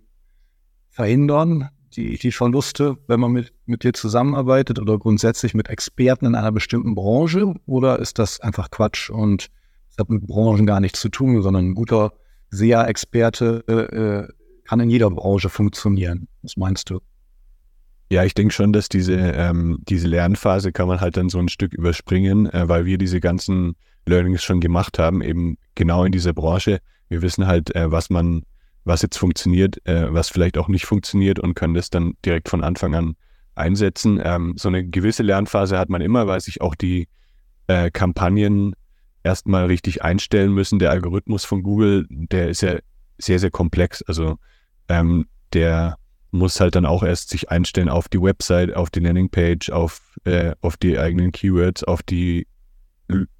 [0.89, 1.69] verhindern?
[1.95, 6.51] die, die Verluste, wenn man mit, mit dir zusammenarbeitet oder grundsätzlich mit Experten in einer
[6.51, 7.53] bestimmten Branche?
[7.65, 9.47] Oder ist das einfach Quatsch und
[9.89, 12.13] es hat mit Branchen gar nichts zu tun, sondern ein guter
[12.51, 14.33] SEA-Experte äh,
[14.67, 16.27] kann in jeder Branche funktionieren?
[16.41, 16.99] Was meinst du?
[18.11, 21.47] Ja, ich denke schon, dass diese, ähm, diese Lernphase kann man halt dann so ein
[21.47, 23.75] Stück überspringen, äh, weil wir diese ganzen
[24.07, 26.79] Learnings schon gemacht haben, eben genau in dieser Branche.
[27.07, 28.43] Wir wissen halt, äh, was man
[28.85, 32.63] was jetzt funktioniert, äh, was vielleicht auch nicht funktioniert und können das dann direkt von
[32.63, 33.15] Anfang an
[33.59, 34.19] einsetzen.
[34.23, 37.07] Ähm, so eine gewisse Lernphase hat man immer, weil sich auch die
[37.67, 38.75] äh, Kampagnen
[39.23, 40.79] erstmal richtig einstellen müssen.
[40.79, 42.77] Der Algorithmus von Google, der ist ja
[43.17, 44.01] sehr, sehr komplex.
[44.03, 44.37] Also
[44.87, 45.97] ähm, der
[46.31, 50.53] muss halt dann auch erst sich einstellen auf die Website, auf die Landingpage, auf, äh,
[50.61, 52.47] auf die eigenen Keywords, auf die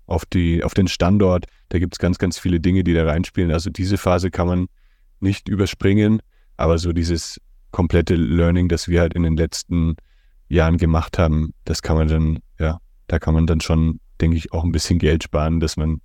[0.10, 1.46] auf die, auf den Standort.
[1.70, 3.52] Da gibt es ganz, ganz viele Dinge, die da reinspielen.
[3.52, 4.68] Also diese Phase kann man
[5.20, 6.22] nicht überspringen,
[6.58, 7.40] aber so dieses
[7.72, 9.96] komplette Learning, das wir halt in den letzten
[10.50, 14.52] Jahren gemacht haben, das kann man dann, ja, da kann man dann schon, denke ich,
[14.52, 16.02] auch ein bisschen Geld sparen, dass man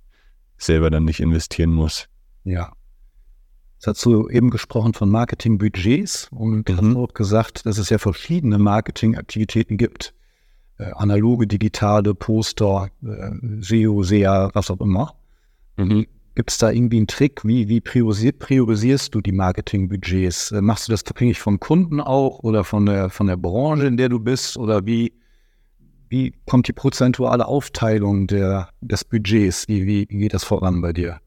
[0.57, 2.07] selber dann nicht investieren muss.
[2.43, 2.71] Ja.
[3.75, 6.77] Jetzt hast du eben gesprochen von Marketingbudgets und mhm.
[6.77, 10.13] hast auch gesagt, dass es ja verschiedene Marketingaktivitäten gibt.
[10.77, 15.15] Äh, analoge, digitale, Poster, äh, SEO, SEA, was auch immer.
[15.77, 16.07] Mhm.
[16.35, 17.45] Gibt es da irgendwie einen Trick?
[17.45, 20.51] Wie, wie priorisierst, priorisierst du die Marketingbudgets?
[20.51, 23.95] Äh, machst du das abhängig vom Kunden auch oder von der, von der Branche, in
[23.95, 24.57] der du bist?
[24.57, 25.13] Oder wie,
[26.09, 29.69] wie kommt die prozentuale Aufteilung der, des Budgets?
[29.69, 31.21] Wie, wie, wie geht das voran bei dir?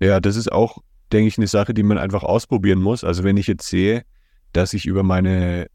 [0.00, 0.78] Ja, das ist auch,
[1.12, 3.04] denke ich, eine Sache, die man einfach ausprobieren muss.
[3.04, 4.02] Also wenn ich jetzt sehe,
[4.52, 5.68] dass ich über meine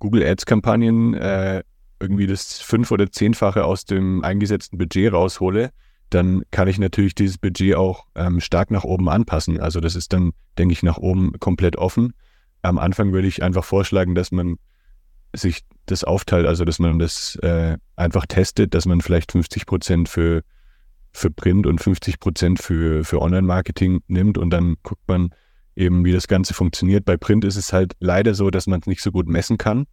[0.00, 1.62] Google Ads-Kampagnen äh,
[2.00, 5.70] irgendwie das fünf- oder zehnfache aus dem eingesetzten Budget raushole,
[6.10, 9.60] dann kann ich natürlich dieses Budget auch ähm, stark nach oben anpassen.
[9.60, 12.12] Also das ist dann, denke ich, nach oben komplett offen.
[12.62, 14.56] Am Anfang würde ich einfach vorschlagen, dass man
[15.34, 20.08] sich das aufteilt, also dass man das äh, einfach testet, dass man vielleicht 50 Prozent
[20.08, 20.42] für,
[21.12, 25.30] für Print und 50 Prozent für, für Online-Marketing nimmt und dann guckt man
[25.76, 27.04] eben, wie das Ganze funktioniert.
[27.04, 29.86] Bei Print ist es halt leider so, dass man es nicht so gut messen kann.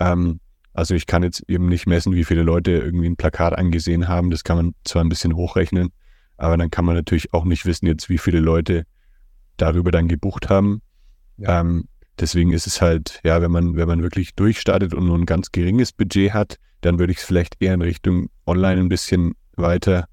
[0.00, 0.40] Ähm,
[0.74, 4.30] also ich kann jetzt eben nicht messen, wie viele Leute irgendwie ein Plakat angesehen haben.
[4.30, 5.90] Das kann man zwar ein bisschen hochrechnen,
[6.36, 8.84] aber dann kann man natürlich auch nicht wissen jetzt, wie viele Leute
[9.56, 10.80] darüber dann gebucht haben.
[11.36, 11.60] Ja.
[11.60, 15.26] Ähm, deswegen ist es halt, ja, wenn man, wenn man wirklich durchstartet und nur ein
[15.26, 19.34] ganz geringes Budget hat, dann würde ich es vielleicht eher in Richtung Online ein bisschen
[19.56, 20.06] weiter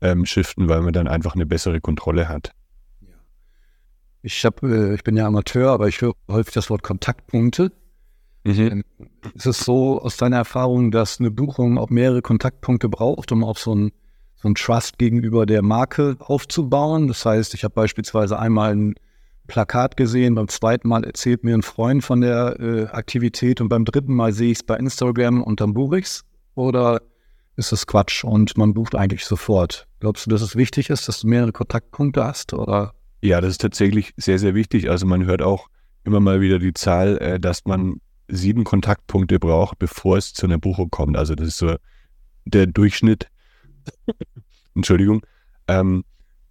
[0.00, 2.52] ähm, shiften, weil man dann einfach eine bessere Kontrolle hat.
[4.22, 7.70] Ich, hab, äh, ich bin ja Amateur, aber ich höre häufig das Wort Kontaktpunkte.
[8.46, 8.70] Mhm.
[8.70, 8.84] Ähm,
[9.34, 13.58] ist es so aus deiner Erfahrung, dass eine Buchung auch mehrere Kontaktpunkte braucht, um auch
[13.58, 13.90] so ein,
[14.36, 17.08] so ein Trust gegenüber der Marke aufzubauen?
[17.08, 18.94] Das heißt, ich habe beispielsweise einmal ein
[19.48, 23.84] Plakat gesehen, beim zweiten Mal erzählt mir ein Freund von der äh, Aktivität und beim
[23.84, 26.24] dritten Mal sehe ich es bei Instagram und dann buche ich es?
[26.54, 27.02] Oder
[27.56, 29.86] ist das Quatsch und man bucht eigentlich sofort?
[30.00, 32.54] Glaubst du, dass es wichtig ist, dass du mehrere Kontaktpunkte hast?
[32.54, 32.92] Oder?
[33.22, 34.90] Ja, das ist tatsächlich sehr, sehr wichtig.
[34.90, 35.68] Also man hört auch
[36.04, 40.58] immer mal wieder die Zahl, äh, dass man sieben Kontaktpunkte braucht, bevor es zu einer
[40.58, 41.16] Buchung kommt.
[41.16, 41.76] Also das ist so
[42.44, 43.28] der Durchschnitt.
[44.74, 45.24] Entschuldigung.
[45.68, 46.04] Ähm,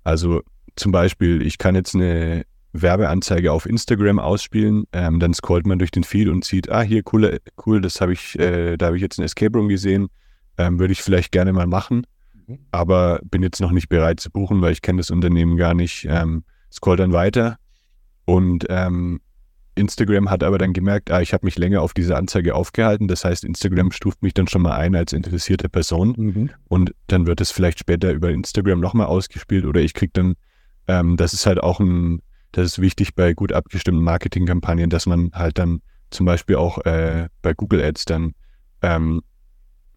[0.04, 0.42] also
[0.76, 5.92] zum Beispiel, ich kann jetzt eine Werbeanzeige auf Instagram ausspielen, ähm, dann scrollt man durch
[5.92, 9.02] den Feed und sieht, ah, hier, cool, cool, das habe ich, äh, da habe ich
[9.02, 10.08] jetzt ein Escape Room gesehen,
[10.58, 12.06] ähm, würde ich vielleicht gerne mal machen,
[12.48, 12.60] mhm.
[12.72, 16.06] aber bin jetzt noch nicht bereit zu buchen, weil ich kenne das Unternehmen gar nicht.
[16.10, 17.58] Ähm, scroll dann weiter
[18.26, 19.22] und ähm,
[19.76, 23.08] Instagram hat aber dann gemerkt, ah, ich habe mich länger auf diese Anzeige aufgehalten.
[23.08, 26.14] Das heißt, Instagram stuft mich dann schon mal ein als interessierte Person.
[26.18, 26.50] Mhm.
[26.68, 30.36] Und dann wird es vielleicht später über Instagram nochmal ausgespielt oder ich kriege dann,
[30.88, 35.32] ähm, das ist halt auch ein, das ist wichtig bei gut abgestimmten Marketingkampagnen, dass man
[35.34, 38.34] halt dann zum Beispiel auch äh, bei Google Ads dann
[38.82, 39.22] ähm,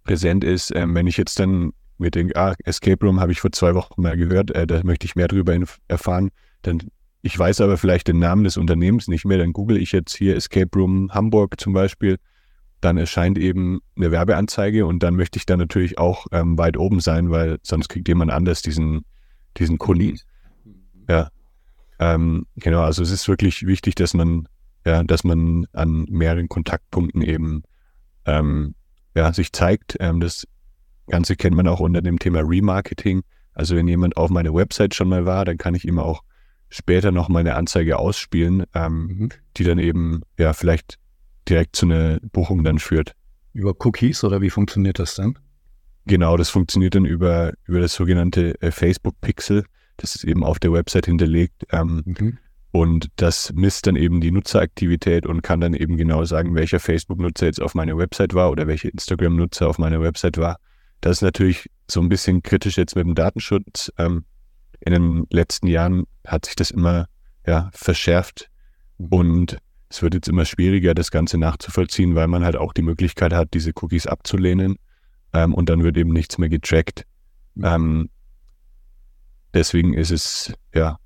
[0.04, 0.74] präsent ist.
[0.74, 4.02] Ähm, wenn ich jetzt dann mir denke, ah, Escape Room habe ich vor zwei Wochen
[4.02, 5.56] mal gehört, äh, da möchte ich mehr darüber
[5.88, 6.30] erfahren,
[6.62, 6.80] dann
[7.22, 10.36] ich weiß aber vielleicht den Namen des Unternehmens nicht mehr, dann google ich jetzt hier
[10.36, 12.18] Escape Room Hamburg zum Beispiel,
[12.80, 17.00] dann erscheint eben eine Werbeanzeige und dann möchte ich da natürlich auch ähm, weit oben
[17.00, 19.04] sein, weil sonst kriegt jemand anders diesen,
[19.56, 20.18] diesen Kunden.
[21.08, 21.30] Ja.
[21.98, 24.46] Ähm, genau, also es ist wirklich wichtig, dass man,
[24.86, 27.62] ja, dass man an mehreren Kontaktpunkten eben
[28.26, 28.76] ähm,
[29.16, 29.96] ja, sich zeigt.
[29.98, 30.46] Ähm, das
[31.08, 33.22] Ganze kennt man auch unter dem Thema Remarketing.
[33.54, 36.22] Also wenn jemand auf meiner Website schon mal war, dann kann ich ihm auch
[36.70, 39.28] später noch mal eine Anzeige ausspielen, ähm, mhm.
[39.56, 40.98] die dann eben ja vielleicht
[41.48, 43.14] direkt zu einer Buchung dann führt.
[43.52, 45.38] Über Cookies oder wie funktioniert das dann?
[46.06, 49.64] Genau, das funktioniert dann über, über das sogenannte äh, Facebook Pixel.
[49.96, 51.66] Das ist eben auf der Website hinterlegt.
[51.70, 52.38] Ähm, mhm.
[52.70, 57.46] Und das misst dann eben die Nutzeraktivität und kann dann eben genau sagen, welcher Facebook-Nutzer
[57.46, 60.58] jetzt auf meiner Website war oder welcher Instagram-Nutzer auf meiner Website war.
[61.00, 63.90] Das ist natürlich so ein bisschen kritisch jetzt mit dem Datenschutz.
[63.98, 64.24] Ähm,
[64.80, 67.06] in den letzten Jahren hat sich das immer
[67.46, 68.50] ja, verschärft
[68.98, 69.06] mhm.
[69.08, 69.58] und
[69.90, 73.54] es wird jetzt immer schwieriger, das Ganze nachzuvollziehen, weil man halt auch die Möglichkeit hat,
[73.54, 74.76] diese Cookies abzulehnen
[75.32, 77.04] ähm, und dann wird eben nichts mehr getrackt.
[77.54, 77.64] Mhm.
[77.64, 78.10] Ähm,
[79.54, 80.98] deswegen ist es ja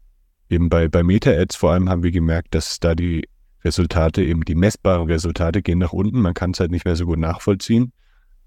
[0.48, 3.28] eben bei, bei Meta-Ads vor allem haben wir gemerkt, dass da die
[3.64, 6.20] Resultate, eben die messbaren Resultate gehen nach unten.
[6.20, 7.92] Man kann es halt nicht mehr so gut nachvollziehen.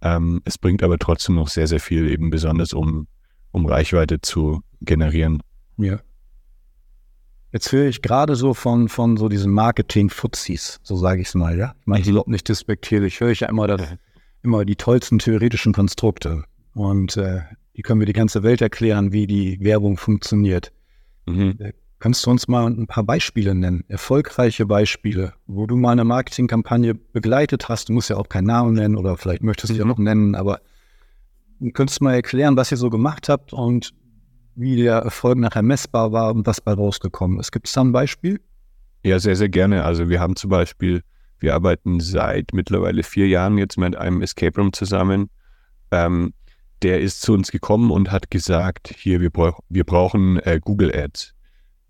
[0.02, 3.08] Ähm, es bringt aber trotzdem noch sehr, sehr viel, eben besonders um,
[3.56, 5.42] um Reichweite zu generieren.
[5.78, 6.00] Ja.
[7.54, 11.58] Jetzt höre ich gerade so von, von so diesen Marketing-Fuzis, so sage ich es mal,
[11.58, 11.74] ja.
[11.80, 13.22] Ich meine, ich überhaupt nicht despektierlich.
[13.22, 13.82] Höre ich ja immer, das,
[14.44, 16.44] immer die tollsten theoretischen Konstrukte.
[16.74, 17.44] Und äh,
[17.78, 20.74] die können wir die ganze Welt erklären, wie die Werbung funktioniert.
[21.26, 21.56] Mhm.
[21.60, 26.04] Äh, kannst du uns mal ein paar Beispiele nennen, erfolgreiche Beispiele, wo du mal eine
[26.04, 27.88] Marketingkampagne begleitet hast?
[27.88, 29.80] Du musst ja auch keinen Namen nennen oder vielleicht möchtest du mhm.
[29.80, 30.60] ja noch nennen, aber
[31.74, 33.94] könntest du mal erklären, was ihr so gemacht habt und
[34.56, 37.52] wie der Erfolg nachher messbar war und was bei rausgekommen ist.
[37.52, 38.40] Gibt es da ein Beispiel?
[39.04, 39.84] Ja, sehr, sehr gerne.
[39.84, 41.02] Also wir haben zum Beispiel,
[41.40, 45.30] wir arbeiten seit mittlerweile vier Jahren jetzt mit einem Escape Room zusammen.
[45.92, 46.34] Ähm,
[46.82, 50.96] der ist zu uns gekommen und hat gesagt, hier, wir, brauch, wir brauchen äh, Google
[50.96, 51.34] Ads.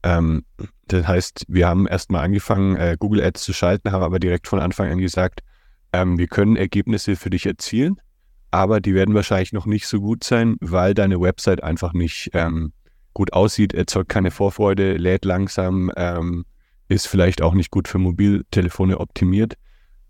[0.03, 0.43] Ähm,
[0.87, 4.59] das heißt, wir haben erstmal angefangen, äh, Google Ads zu schalten, haben aber direkt von
[4.59, 5.41] Anfang an gesagt,
[5.93, 7.99] ähm, wir können Ergebnisse für dich erzielen,
[8.55, 12.71] aber die werden wahrscheinlich noch nicht so gut sein, weil deine Website einfach nicht ähm,
[13.13, 16.45] gut aussieht, erzeugt keine Vorfreude, lädt langsam, ähm,
[16.87, 19.55] ist vielleicht auch nicht gut für Mobiltelefone optimiert.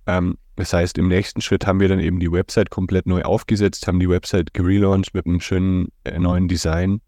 [0.06, 3.88] Ähm, das heißt, im nächsten Schritt haben wir dann eben die Website komplett neu aufgesetzt,
[3.88, 7.02] haben die Website gelauncht mit einem schönen äh, neuen Design,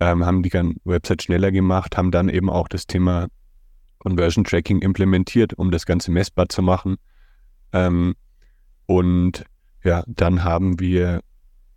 [0.00, 0.52] ähm, haben die
[0.84, 3.28] Website schneller gemacht, haben dann eben auch das Thema
[3.98, 6.96] Conversion Tracking implementiert, um das Ganze messbar zu machen.
[7.74, 8.14] Ähm,
[8.86, 9.44] Und
[9.84, 11.20] ja, dann haben wir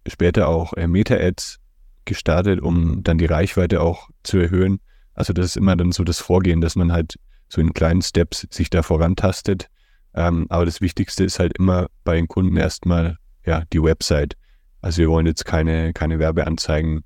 [0.08, 1.60] später auch äh, Meta-Ads
[2.06, 4.80] gestartet, um dann die Reichweite auch zu erhöhen.
[5.14, 7.16] Also das ist immer dann so das Vorgehen, dass man halt
[7.48, 9.68] so in kleinen Steps sich da vorantastet.
[10.14, 14.36] Ähm, aber das Wichtigste ist halt immer bei den Kunden erstmal ja die Website.
[14.82, 17.04] Also wir wollen jetzt keine, keine Werbeanzeigen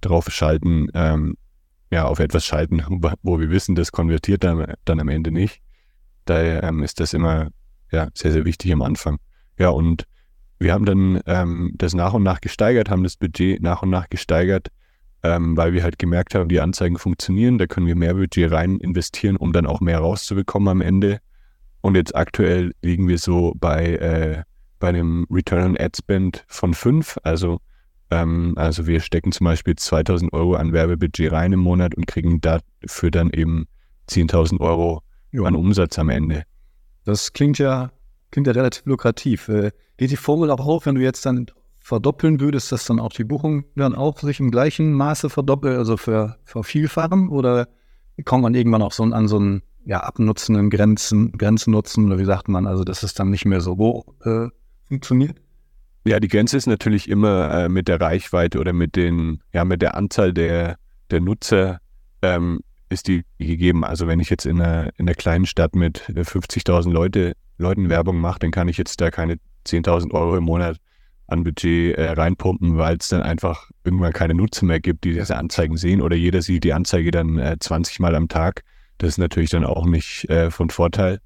[0.00, 1.36] drauf schalten, ähm,
[1.90, 2.82] ja, auf etwas schalten,
[3.22, 5.60] wo wir wissen, das konvertiert dann, dann am Ende nicht.
[6.24, 7.48] Daher ähm, ist das immer
[7.92, 9.18] ja, sehr, sehr wichtig am Anfang.
[9.58, 10.04] Ja, und
[10.58, 14.08] wir haben dann ähm, das nach und nach gesteigert, haben das Budget nach und nach
[14.08, 14.68] gesteigert,
[15.22, 18.78] ähm, weil wir halt gemerkt haben, die Anzeigen funktionieren, da können wir mehr Budget rein
[18.78, 21.20] investieren, um dann auch mehr rauszubekommen am Ende.
[21.80, 24.42] Und jetzt aktuell liegen wir so bei, äh,
[24.78, 27.18] bei einem Return on Ad Spend von 5.
[27.22, 27.60] Also,
[28.10, 32.40] ähm, also wir stecken zum Beispiel 2000 Euro an Werbebudget rein im Monat und kriegen
[32.40, 33.66] dafür dann eben
[34.08, 35.02] 10.000 Euro
[35.44, 36.44] an Umsatz am Ende.
[37.04, 37.90] Das klingt ja,
[38.30, 39.48] klingt ja relativ lukrativ.
[39.48, 41.46] Äh, geht die Formel auch auf, wenn du jetzt dann
[41.78, 45.96] verdoppeln würdest, dass dann auch die Buchung dann auch sich im gleichen Maße verdoppelt, also
[45.96, 47.28] für, vervielfachen?
[47.28, 47.68] Oder
[48.24, 51.32] kommt man irgendwann auch so an so einen ja, abnutzenden Grenzen,
[51.66, 54.48] nutzen oder wie sagt man, also dass es dann nicht mehr so hoch äh,
[54.88, 55.36] funktioniert?
[56.04, 59.80] Ja, die Grenze ist natürlich immer äh, mit der Reichweite oder mit den, ja, mit
[59.80, 60.76] der Anzahl der,
[61.10, 61.78] der Nutzer
[62.22, 63.84] ähm, ist die gegeben.
[63.84, 68.18] Also wenn ich jetzt in einer, in einer kleinen Stadt mit 50.000 Leute, Leuten Werbung
[68.18, 70.78] mache, dann kann ich jetzt da keine 10.000 Euro im Monat
[71.28, 75.36] an Budget äh, reinpumpen, weil es dann einfach irgendwann keine Nutzer mehr gibt, die diese
[75.36, 78.62] Anzeigen sehen oder jeder sieht die Anzeige dann äh, 20 Mal am Tag.
[78.98, 81.20] Das ist natürlich dann auch nicht äh, von Vorteil.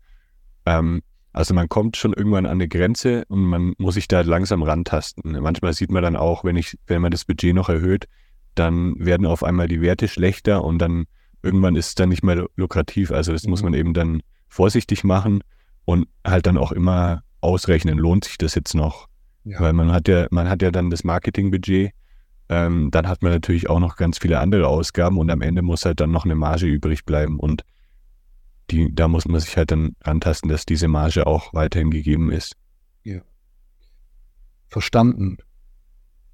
[0.66, 4.62] Ähm, also man kommt schon irgendwann an eine Grenze und man muss sich da langsam
[4.62, 5.32] rantasten.
[5.40, 8.06] Manchmal sieht man dann auch, wenn ich, wenn man das Budget noch erhöht,
[8.54, 11.04] dann werden auf einmal die Werte schlechter und dann
[11.42, 13.12] irgendwann ist es dann nicht mehr lukrativ.
[13.12, 13.50] Also das mhm.
[13.50, 15.42] muss man eben dann vorsichtig machen
[15.90, 19.08] und halt dann auch immer ausrechnen, lohnt sich das jetzt noch?
[19.42, 19.58] Ja.
[19.58, 21.90] Weil man hat ja, man hat ja dann das Marketingbudget,
[22.48, 25.84] ähm, dann hat man natürlich auch noch ganz viele andere Ausgaben und am Ende muss
[25.84, 27.64] halt dann noch eine Marge übrig bleiben und
[28.70, 32.54] die, da muss man sich halt dann antasten, dass diese Marge auch weiterhin gegeben ist.
[33.02, 33.22] Ja.
[34.68, 35.38] Verstanden.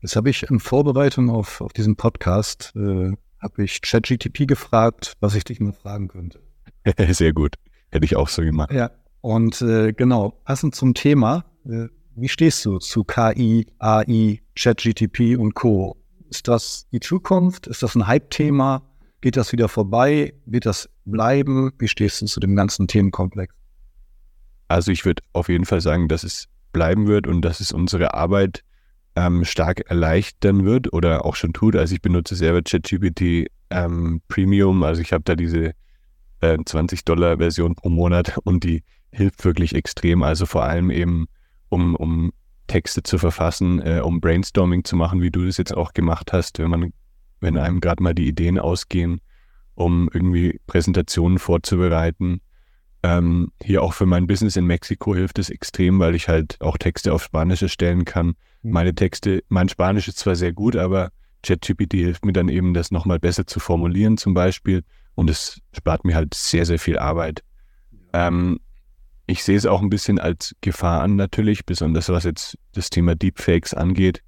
[0.03, 5.35] Das habe ich in Vorbereitung auf, auf diesen Podcast, äh, habe ich ChatGTP gefragt, was
[5.35, 6.43] ich dich mal fragen könnte.
[7.09, 7.55] Sehr gut.
[7.91, 8.71] Hätte ich auch so gemacht.
[8.71, 8.91] Ja.
[9.21, 15.55] Und äh, genau, passend zum Thema, äh, wie stehst du zu KI, AI, ChatGTP und
[15.55, 15.97] Co?
[16.31, 17.67] Ist das die Zukunft?
[17.67, 18.83] Ist das ein Hype-Thema?
[19.21, 20.35] Geht das wieder vorbei?
[20.47, 21.73] Wird das bleiben?
[21.79, 23.55] Wie stehst du zu dem ganzen Themenkomplex?
[24.69, 28.15] Also ich würde auf jeden Fall sagen, dass es bleiben wird und dass es unsere
[28.15, 28.63] Arbeit
[29.15, 31.77] ähm, stark erleichtern wird oder auch schon tut.
[31.77, 35.73] Also ich benutze selber ChatGPT ähm, Premium, also ich habe da diese
[36.41, 38.83] äh, 20 Dollar Version pro Monat und die
[39.17, 40.23] hilft wirklich extrem.
[40.23, 41.27] Also vor allem eben
[41.69, 42.33] um, um
[42.67, 46.59] Texte zu verfassen, äh, um Brainstorming zu machen, wie du das jetzt auch gemacht hast,
[46.59, 46.93] wenn man,
[47.41, 49.21] wenn einem gerade mal die Ideen ausgehen,
[49.75, 52.41] um irgendwie Präsentationen vorzubereiten.
[53.03, 56.77] Ähm, hier auch für mein Business in Mexiko hilft es extrem, weil ich halt auch
[56.77, 58.35] Texte auf Spanisch erstellen kann.
[58.63, 58.73] Mhm.
[58.73, 61.11] Meine Texte, mein Spanisch ist zwar sehr gut, aber
[61.43, 64.83] ChatGPT hilft mir dann eben, das nochmal besser zu formulieren zum Beispiel.
[65.15, 67.43] Und es spart mir halt sehr, sehr viel Arbeit.
[68.13, 68.59] Ähm,
[69.27, 73.15] ich sehe es auch ein bisschen als Gefahr an, natürlich, besonders was jetzt das Thema
[73.15, 74.23] Deepfakes angeht,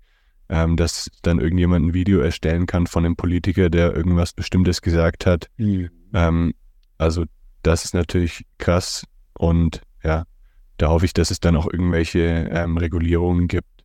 [0.49, 5.27] ähm, dass dann irgendjemand ein Video erstellen kann von einem Politiker, der irgendwas Bestimmtes gesagt
[5.27, 5.49] hat.
[5.57, 5.91] Mhm.
[6.15, 6.55] Ähm,
[6.97, 7.25] also
[7.63, 9.05] das ist natürlich krass
[9.39, 10.25] und ja,
[10.79, 13.85] da hoffe ich, dass es dann auch irgendwelche ähm, Regulierungen gibt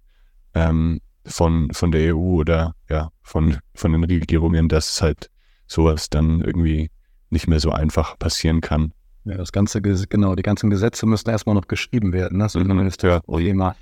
[0.54, 5.30] ähm, von, von der EU oder ja, von, von den Regierungen, dass halt
[5.68, 6.90] sowas dann irgendwie
[7.30, 8.94] nicht mehr so einfach passieren kann.
[9.26, 12.40] Ja, das ganze, genau, die ganzen Gesetze müssen erstmal noch geschrieben werden.
[12.40, 12.50] Ne?
[12.50, 12.86] So mhm.
[12.88, 13.22] ist ja.
[13.22, 13.76] Thema.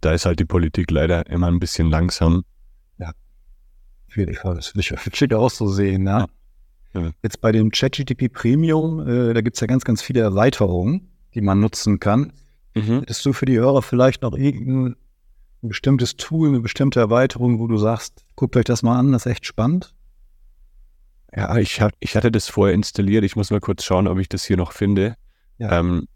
[0.00, 2.44] Da ist halt die Politik leider immer ein bisschen langsam.
[2.98, 3.12] Ja.
[4.06, 4.44] Das will ich
[5.38, 6.26] auch so sehen, ne?
[6.92, 7.10] Ja.
[7.22, 11.40] Jetzt bei dem ChatGTP Premium, äh, da gibt es ja ganz, ganz viele Erweiterungen, die
[11.40, 12.32] man nutzen kann.
[12.74, 13.00] Mhm.
[13.00, 14.94] Hättest du für die Hörer vielleicht noch irgendein
[15.62, 19.32] bestimmtes Tool, eine bestimmte Erweiterung, wo du sagst, guckt euch das mal an, das ist
[19.32, 19.94] echt spannend?
[21.36, 23.24] Ja, ich, hab, ich hatte das vorher installiert.
[23.24, 25.16] Ich muss mal kurz schauen, ob ich das hier noch finde.
[25.58, 25.80] Ja.
[25.80, 26.06] Ähm,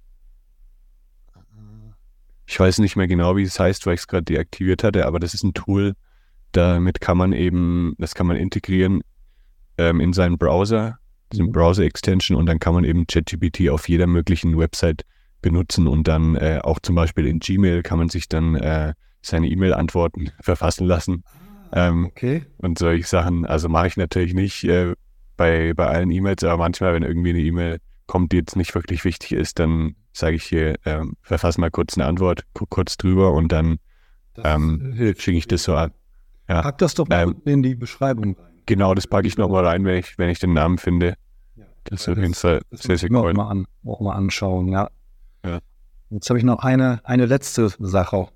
[2.46, 5.20] ich weiß nicht mehr genau, wie es heißt, weil ich es gerade deaktiviert hatte, aber
[5.20, 5.94] das ist ein Tool,
[6.52, 9.02] damit kann man eben, das kann man integrieren
[9.76, 10.98] ähm, in seinen Browser,
[11.30, 11.52] diesen.
[11.52, 15.04] Browser-Extension und dann kann man eben ChatGPT auf jeder möglichen Website
[15.42, 19.48] benutzen und dann äh, auch zum Beispiel in Gmail kann man sich dann äh, seine
[19.48, 21.24] E-Mail-Antworten verfassen lassen.
[21.70, 22.46] Ah, ähm, okay.
[22.56, 24.94] Und solche Sachen, also mache ich natürlich nicht, äh,
[25.38, 29.04] bei, bei allen E-Mails, aber manchmal, wenn irgendwie eine E-Mail kommt, die jetzt nicht wirklich
[29.04, 33.32] wichtig ist, dann sage ich hier, ähm, verfasse mal kurz eine Antwort, guck kurz drüber
[33.32, 33.78] und dann
[34.36, 35.92] ähm, schicke ich das so an.
[36.48, 36.62] Ja.
[36.62, 38.62] Pack das doch mal ähm, in die Beschreibung rein.
[38.66, 41.14] Genau, das packe ich nochmal rein, wenn ich, wenn ich den Namen finde.
[41.56, 43.30] Ja, das ist auf jeden Fall sehr, sehr cool.
[43.30, 44.90] Auch mal, an, auch mal anschauen, ja.
[45.44, 45.60] ja.
[46.10, 48.28] Jetzt habe ich noch eine, eine letzte Sache.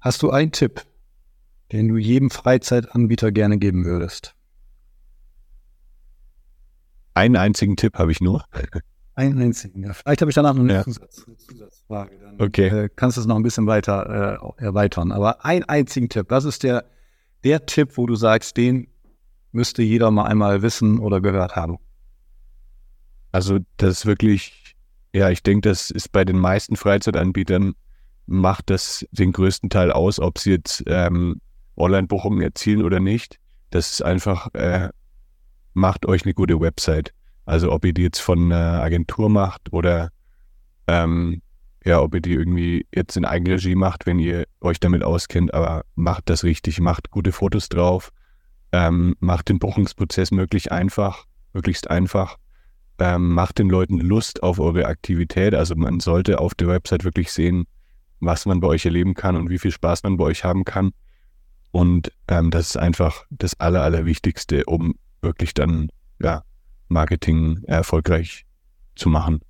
[0.00, 0.82] Hast du einen Tipp,
[1.72, 4.34] den du jedem Freizeitanbieter gerne geben würdest?
[7.14, 8.44] Einen einzigen Tipp habe ich nur.
[9.14, 9.94] Einen einzigen, ja.
[9.94, 10.84] Vielleicht habe ich danach noch eine, ja.
[10.84, 12.18] Zusatz, eine Zusatzfrage.
[12.18, 12.68] Dann okay.
[12.68, 15.10] Äh, kannst du es noch ein bisschen weiter äh, erweitern.
[15.10, 16.26] Aber einen einzigen Tipp.
[16.28, 16.84] Was ist der,
[17.42, 18.88] der Tipp, wo du sagst, den
[19.52, 21.78] müsste jeder mal einmal wissen oder gehört haben?
[23.32, 24.76] Also, das ist wirklich,
[25.14, 27.74] ja, ich denke, das ist bei den meisten Freizeitanbietern
[28.26, 31.40] macht das den größten Teil aus, ob sie jetzt ähm,
[31.76, 33.38] Online-Buchungen erzielen oder nicht.
[33.70, 34.90] Das ist einfach, äh,
[35.74, 37.12] macht euch eine gute Website.
[37.44, 40.10] Also ob ihr die jetzt von einer Agentur macht oder
[40.88, 41.42] ähm,
[41.84, 45.84] ja, ob ihr die irgendwie jetzt in Eigenregie macht, wenn ihr euch damit auskennt, aber
[45.94, 48.10] macht das richtig, macht gute Fotos drauf,
[48.72, 52.38] ähm, macht den Buchungsprozess möglichst einfach, möglichst einfach,
[52.98, 55.54] ähm, macht den Leuten Lust auf eure Aktivität.
[55.54, 57.66] Also man sollte auf der Website wirklich sehen,
[58.18, 60.90] was man bei euch erleben kann und wie viel Spaß man bei euch haben kann.
[61.70, 66.42] Und ähm, das ist einfach das Aller, Allerwichtigste, um wirklich dann ja,
[66.88, 68.46] Marketing erfolgreich
[68.94, 69.40] zu machen.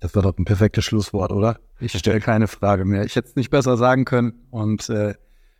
[0.00, 1.58] Das war doch ein perfektes Schlusswort, oder?
[1.80, 3.04] Ich stelle keine Frage mehr.
[3.04, 4.34] Ich hätte es nicht besser sagen können.
[4.50, 5.14] Und äh,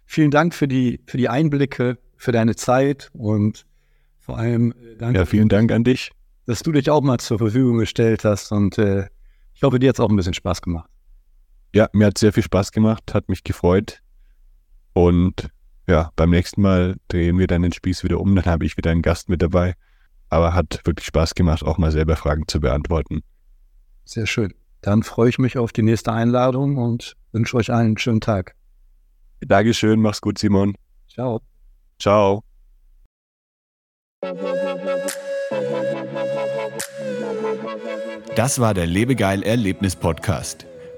[0.04, 3.66] vielen Dank für die, für die Einblicke, für deine Zeit und
[4.20, 5.18] vor allem äh, danke.
[5.18, 6.12] Ja, vielen Dank an dich.
[6.46, 8.52] Dass du dich auch mal zur Verfügung gestellt hast.
[8.52, 9.08] Und äh,
[9.54, 10.90] ich hoffe, dir hat es auch ein bisschen Spaß gemacht.
[11.74, 14.00] Ja, mir hat sehr viel Spaß gemacht, hat mich gefreut.
[14.94, 15.50] Und
[15.86, 18.90] ja, beim nächsten Mal drehen wir dann den Spieß wieder um, dann habe ich wieder
[18.90, 19.74] einen Gast mit dabei.
[20.30, 23.22] Aber hat wirklich Spaß gemacht, auch mal selber Fragen zu beantworten.
[24.04, 24.54] Sehr schön.
[24.80, 28.54] Dann freue ich mich auf die nächste Einladung und wünsche euch einen schönen Tag.
[29.40, 30.74] Dankeschön, mach's gut, Simon.
[31.08, 31.40] Ciao.
[31.98, 32.42] Ciao.
[38.36, 40.66] Das war der Lebegeil Erlebnis Podcast.